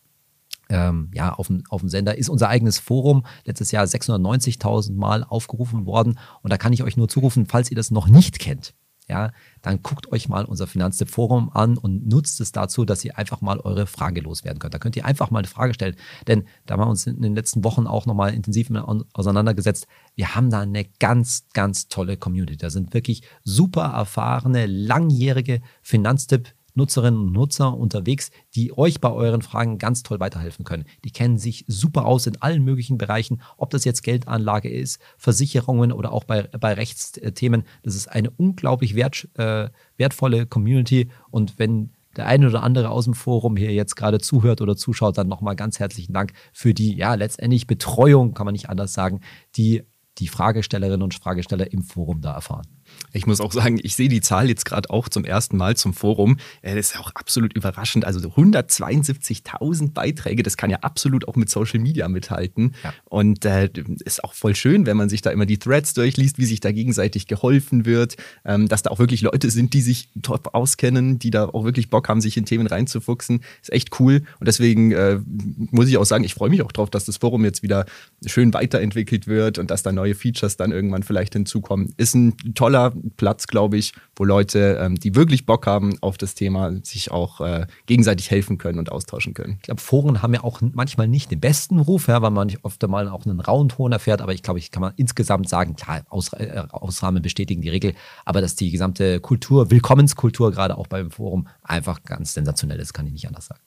[0.69, 5.23] ähm, ja, auf dem, auf dem Sender ist unser eigenes Forum letztes Jahr 690.000 Mal
[5.23, 6.19] aufgerufen worden.
[6.41, 8.73] Und da kann ich euch nur zurufen, falls ihr das noch nicht kennt,
[9.07, 13.17] ja, dann guckt euch mal unser Finanztipp Forum an und nutzt es dazu, dass ihr
[13.19, 14.73] einfach mal eure Frage loswerden könnt.
[14.73, 15.95] Da könnt ihr einfach mal eine Frage stellen,
[16.27, 18.71] denn da haben wir uns in den letzten Wochen auch nochmal intensiv
[19.13, 19.85] auseinandergesetzt.
[20.15, 22.57] Wir haben da eine ganz, ganz tolle Community.
[22.57, 29.41] Da sind wirklich super erfahrene, langjährige Finanztipp Nutzerinnen und Nutzer unterwegs, die euch bei euren
[29.41, 30.85] Fragen ganz toll weiterhelfen können.
[31.03, 35.91] Die kennen sich super aus in allen möglichen Bereichen, ob das jetzt Geldanlage ist, Versicherungen
[35.91, 37.63] oder auch bei, bei Rechtsthemen.
[37.83, 43.05] Das ist eine unglaublich wert, äh, wertvolle Community und wenn der eine oder andere aus
[43.05, 46.95] dem Forum hier jetzt gerade zuhört oder zuschaut, dann nochmal ganz herzlichen Dank für die,
[46.95, 49.19] ja, letztendlich Betreuung, kann man nicht anders sagen,
[49.57, 49.83] die
[50.17, 52.74] die Fragestellerinnen und Fragesteller im Forum da erfahren.
[53.13, 55.93] Ich muss auch sagen, ich sehe die Zahl jetzt gerade auch zum ersten Mal zum
[55.93, 56.37] Forum.
[56.61, 58.05] Das ist auch absolut überraschend.
[58.05, 62.75] Also 172.000 Beiträge, das kann ja absolut auch mit Social Media mithalten.
[62.83, 62.93] Ja.
[63.05, 63.69] Und äh,
[64.03, 66.71] ist auch voll schön, wenn man sich da immer die Threads durchliest, wie sich da
[66.71, 71.31] gegenseitig geholfen wird, ähm, dass da auch wirklich Leute sind, die sich top auskennen, die
[71.31, 73.41] da auch wirklich Bock haben, sich in Themen reinzufuchsen.
[73.61, 74.23] Ist echt cool.
[74.39, 77.45] Und deswegen äh, muss ich auch sagen, ich freue mich auch drauf, dass das Forum
[77.45, 77.85] jetzt wieder
[78.25, 81.93] schön weiterentwickelt wird und dass da neue Features dann irgendwann vielleicht hinzukommen.
[81.97, 82.84] Ist ein toller
[83.17, 87.41] Platz, glaube ich, wo Leute, ähm, die wirklich Bock haben auf das Thema, sich auch
[87.41, 89.55] äh, gegenseitig helfen können und austauschen können.
[89.57, 92.85] Ich glaube, Foren haben ja auch manchmal nicht den besten Ruf, ja, weil man oft
[92.87, 96.01] mal auch einen rauen Ton erfährt, aber ich glaube, ich kann man insgesamt sagen, klar,
[96.09, 97.93] Aus, äh, Ausnahmen bestätigen die Regel,
[98.25, 103.07] aber dass die gesamte Kultur, Willkommenskultur gerade auch beim Forum einfach ganz sensationell ist, kann
[103.07, 103.61] ich nicht anders sagen.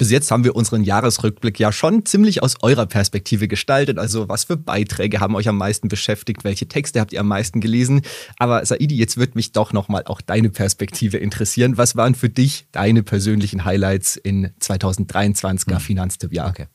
[0.00, 3.98] Bis jetzt haben wir unseren Jahresrückblick ja schon ziemlich aus eurer Perspektive gestaltet.
[3.98, 6.42] Also was für Beiträge haben euch am meisten beschäftigt?
[6.42, 8.00] Welche Texte habt ihr am meisten gelesen?
[8.38, 11.76] Aber Saidi, jetzt wird mich doch nochmal auch deine Perspektive interessieren.
[11.76, 15.80] Was waren für dich deine persönlichen Highlights in 2023er hm.
[15.80, 16.48] Finanztipp-Jahr?
[16.48, 16.68] Okay.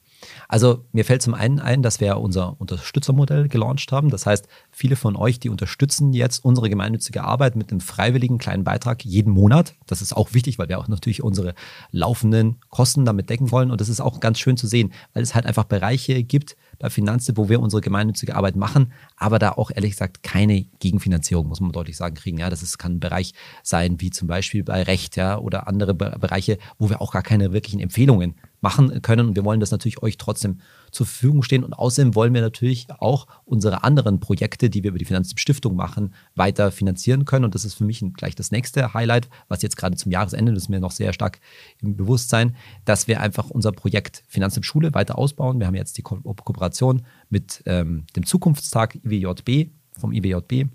[0.47, 4.09] Also mir fällt zum einen ein, dass wir unser Unterstützermodell gelauncht haben.
[4.09, 8.65] Das heißt, viele von euch, die unterstützen jetzt unsere gemeinnützige Arbeit mit einem freiwilligen kleinen
[8.65, 9.73] Beitrag jeden Monat.
[9.87, 11.55] Das ist auch wichtig, weil wir auch natürlich unsere
[11.91, 13.71] laufenden Kosten damit decken wollen.
[13.71, 16.89] Und das ist auch ganz schön zu sehen, weil es halt einfach Bereiche gibt bei
[16.89, 21.61] Finanztipp, wo wir unsere gemeinnützige Arbeit machen, aber da auch ehrlich gesagt keine Gegenfinanzierung, muss
[21.61, 22.37] man deutlich sagen, kriegen.
[22.37, 23.33] Ja, das ist, kann ein Bereich
[23.63, 27.53] sein, wie zum Beispiel bei Recht, ja, oder andere Bereiche, wo wir auch gar keine
[27.53, 29.29] wirklichen Empfehlungen machen können.
[29.29, 30.59] Und wir wollen das natürlich euch trotzdem
[30.95, 31.63] zur Verfügung stehen.
[31.63, 36.13] Und außerdem wollen wir natürlich auch unsere anderen Projekte, die wir über die Finanzstiftung machen,
[36.35, 37.45] weiter finanzieren können.
[37.45, 40.63] Und das ist für mich gleich das nächste Highlight, was jetzt gerade zum Jahresende, das
[40.63, 41.39] ist mir noch sehr stark
[41.81, 42.55] im Bewusstsein,
[42.85, 45.59] dass wir einfach unser Projekt Finanztipp Schule weiter ausbauen.
[45.59, 50.69] Wir haben jetzt die Ko Kooperation mit ähm, dem Zukunftstag IWJB, vom IWJB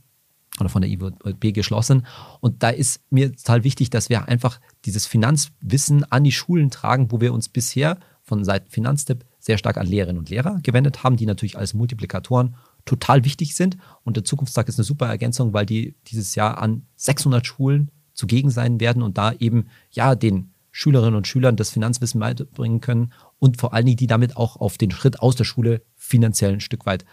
[0.58, 2.06] oder von der IWB geschlossen.
[2.40, 7.10] Und da ist mir total wichtig, dass wir einfach dieses Finanzwissen an die Schulen tragen,
[7.10, 7.98] wo wir uns bisher
[8.30, 12.54] von Seiten Finanztipp sehr stark an Lehrerinnen und Lehrer gewendet haben, die natürlich als Multiplikatoren
[12.84, 13.76] total wichtig sind.
[14.04, 18.50] Und der Zukunftstag ist eine super Ergänzung, weil die dieses Jahr an 600 Schulen zugegen
[18.50, 23.60] sein werden und da eben ja den Schülerinnen und Schülern das Finanzwissen beibringen können und
[23.60, 26.86] vor allen Dingen die damit auch auf den Schritt aus der Schule finanziell ein Stück
[26.86, 27.04] weit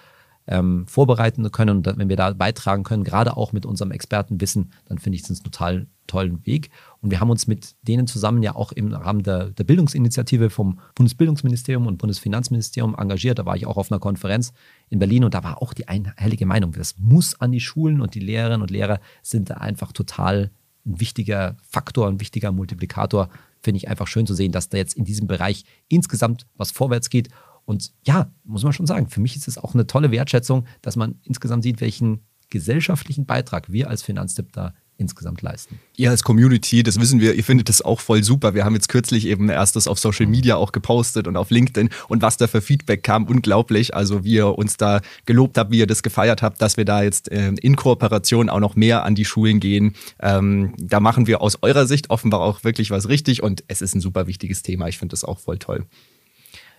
[0.47, 1.77] ähm, vorbereiten können.
[1.77, 5.29] Und wenn wir da beitragen können, gerade auch mit unserem Expertenwissen, dann finde ich es
[5.29, 6.69] einen total tollen Weg.
[7.01, 10.79] Und wir haben uns mit denen zusammen ja auch im Rahmen der, der Bildungsinitiative vom
[10.95, 13.39] Bundesbildungsministerium und Bundesfinanzministerium engagiert.
[13.39, 14.53] Da war ich auch auf einer Konferenz
[14.89, 18.15] in Berlin und da war auch die einhellige Meinung, das muss an die Schulen und
[18.15, 20.51] die Lehrerinnen und Lehrer sind da einfach total
[20.85, 23.29] ein wichtiger Faktor, ein wichtiger Multiplikator.
[23.61, 27.09] Finde ich einfach schön zu sehen, dass da jetzt in diesem Bereich insgesamt was vorwärts
[27.09, 27.29] geht
[27.67, 30.95] und ja, muss man schon sagen, für mich ist es auch eine tolle Wertschätzung, dass
[30.95, 35.77] man insgesamt sieht, welchen gesellschaftlichen Beitrag wir als Finanztipp da insgesamt leisten.
[35.97, 38.55] Ihr als Community, das wissen wir, ihr findet das auch voll super.
[38.55, 42.21] Wir haben jetzt kürzlich eben erstes auf Social Media auch gepostet und auf LinkedIn und
[42.21, 43.93] was da für Feedback kam, unglaublich.
[43.93, 47.03] Also wie ihr uns da gelobt habt, wie ihr das gefeiert habt, dass wir da
[47.03, 49.93] jetzt äh, in Kooperation auch noch mehr an die Schulen gehen.
[50.21, 53.93] Ähm, da machen wir aus eurer Sicht offenbar auch wirklich was richtig und es ist
[53.93, 54.87] ein super wichtiges Thema.
[54.87, 55.85] Ich finde das auch voll toll.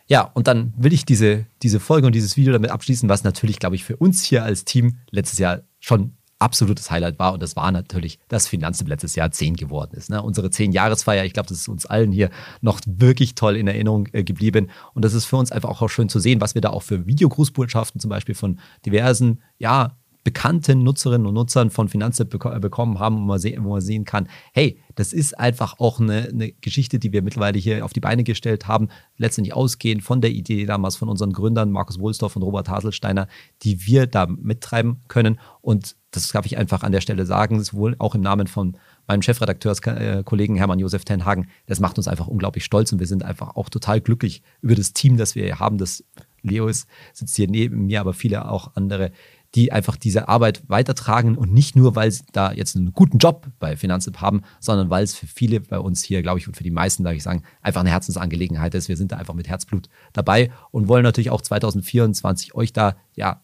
[0.09, 3.59] Ja, und dann will ich diese, diese Folge und dieses Video damit abschließen, was natürlich,
[3.59, 7.35] glaube ich, für uns hier als Team letztes Jahr schon absolutes Highlight war.
[7.35, 10.09] Und das war natürlich das Finanztipp letztes Jahr 10 geworden ist.
[10.09, 10.23] Ne?
[10.23, 12.31] Unsere 10-Jahresfeier, ich glaube, das ist uns allen hier
[12.63, 14.71] noch wirklich toll in Erinnerung äh, geblieben.
[14.95, 17.07] Und das ist für uns einfach auch schön zu sehen, was wir da auch für
[17.07, 19.99] Videogrußbotschaften zum Beispiel von diversen, ja,
[20.29, 24.29] bekannten Nutzerinnen und Nutzern von Finanztipp bek bekommen haben, wo man, wo man, sehen kann,
[24.53, 28.25] hey, das ist einfach auch eine, eine, Geschichte, die wir mittlerweile hier auf die Beine
[28.25, 32.69] gestellt haben, letztendlich ausgehend von der Idee damals von unseren Gründern Markus Wohlsdorf und Robert
[32.69, 33.27] Haselsteiner,
[33.63, 35.41] die wir da mittreiben können.
[35.63, 38.77] Und das darf ich einfach an der Stelle sagen, sowohl auch im Namen von
[39.07, 41.49] meinem Chefredakteurskollegen Hermann Josef Tenhagen.
[41.65, 44.93] Das macht uns einfach unglaublich stolz und wir sind einfach auch total glücklich über das
[44.93, 45.79] Team, das wir haben.
[45.79, 46.05] Das
[46.43, 49.13] Leo ist, sitzt hier neben mir, aber viele auch andere,
[49.55, 53.47] die einfach diese Arbeit weitertragen und nicht nur, weil sie da jetzt einen guten Job
[53.59, 56.65] bei Finanztipp haben, sondern weil es für viele bei uns hier, glaube ich, und für
[56.65, 58.89] die meisten, darf ich sagen, einfach eine Herzensangelegenheit ist.
[58.89, 63.43] Wir sind da einfach mit Herzblut dabei und wollen natürlich auch 2024 euch da ja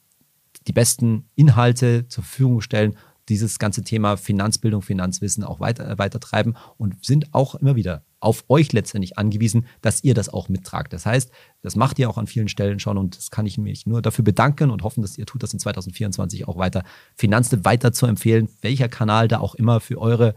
[0.66, 2.96] die besten Inhalte zur Verfügung stellen,
[3.28, 8.44] dieses ganze Thema Finanzbildung, Finanzwissen auch weiter, weiter treiben und sind auch immer wieder auf
[8.48, 10.92] euch letztendlich angewiesen, dass ihr das auch mittragt.
[10.92, 11.30] Das heißt,
[11.62, 14.24] das macht ihr auch an vielen Stellen schon und das kann ich mich nur dafür
[14.24, 16.82] bedanken und hoffen, dass ihr tut das in 2024 auch weiter.
[17.14, 20.34] Finanztipp weiter zu empfehlen, welcher Kanal da auch immer für eure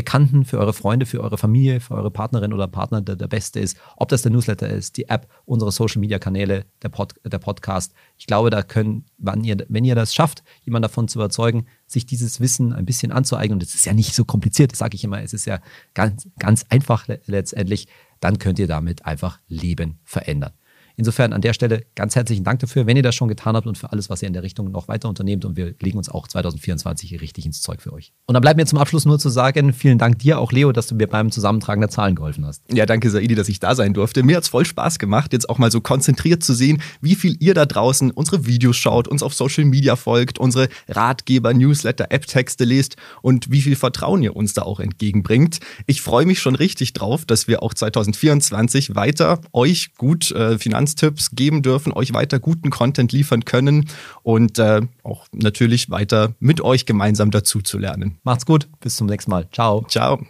[0.00, 3.60] Bekannten, für eure Freunde, für eure Familie, für eure Partnerin oder Partner der, der beste
[3.60, 3.76] ist.
[3.98, 7.92] Ob das der Newsletter ist, die App, unsere Social Media Kanäle, der, Pod, der Podcast.
[8.16, 12.06] Ich glaube, da können, wenn ihr, wenn ihr das schafft, jemanden davon zu überzeugen, sich
[12.06, 15.04] dieses Wissen ein bisschen anzueignen, und es ist ja nicht so kompliziert, das sage ich
[15.04, 15.60] immer, es ist ja
[15.92, 17.86] ganz, ganz einfach letztendlich,
[18.20, 20.52] dann könnt ihr damit einfach Leben verändern.
[21.00, 23.78] Insofern an der Stelle ganz herzlichen Dank dafür, wenn ihr das schon getan habt und
[23.78, 25.46] für alles, was ihr in der Richtung noch weiter unternehmt.
[25.46, 28.12] Und wir legen uns auch 2024 richtig ins Zeug für euch.
[28.26, 30.88] Und dann bleibt mir zum Abschluss nur zu sagen, vielen Dank dir auch, Leo, dass
[30.88, 32.64] du mir beim Zusammentragen der Zahlen geholfen hast.
[32.70, 34.22] Ja, danke, Saidi, dass ich da sein durfte.
[34.22, 37.34] Mir hat es voll Spaß gemacht, jetzt auch mal so konzentriert zu sehen, wie viel
[37.40, 42.66] ihr da draußen unsere Videos schaut, uns auf Social Media folgt, unsere Ratgeber, Newsletter, App-Texte
[42.66, 45.60] lest und wie viel Vertrauen ihr uns da auch entgegenbringt.
[45.86, 50.89] Ich freue mich schon richtig drauf, dass wir auch 2024 weiter euch gut äh, Finanz
[50.90, 53.88] Finanztipps geben dürfen, euch weiter guten Content liefern können
[54.22, 58.18] und äh, auch natürlich weiter mit euch gemeinsam dazu zu lernen.
[58.22, 59.48] Macht's gut, bis zum nächsten Mal.
[59.52, 59.84] Ciao.
[59.88, 60.20] Ciao.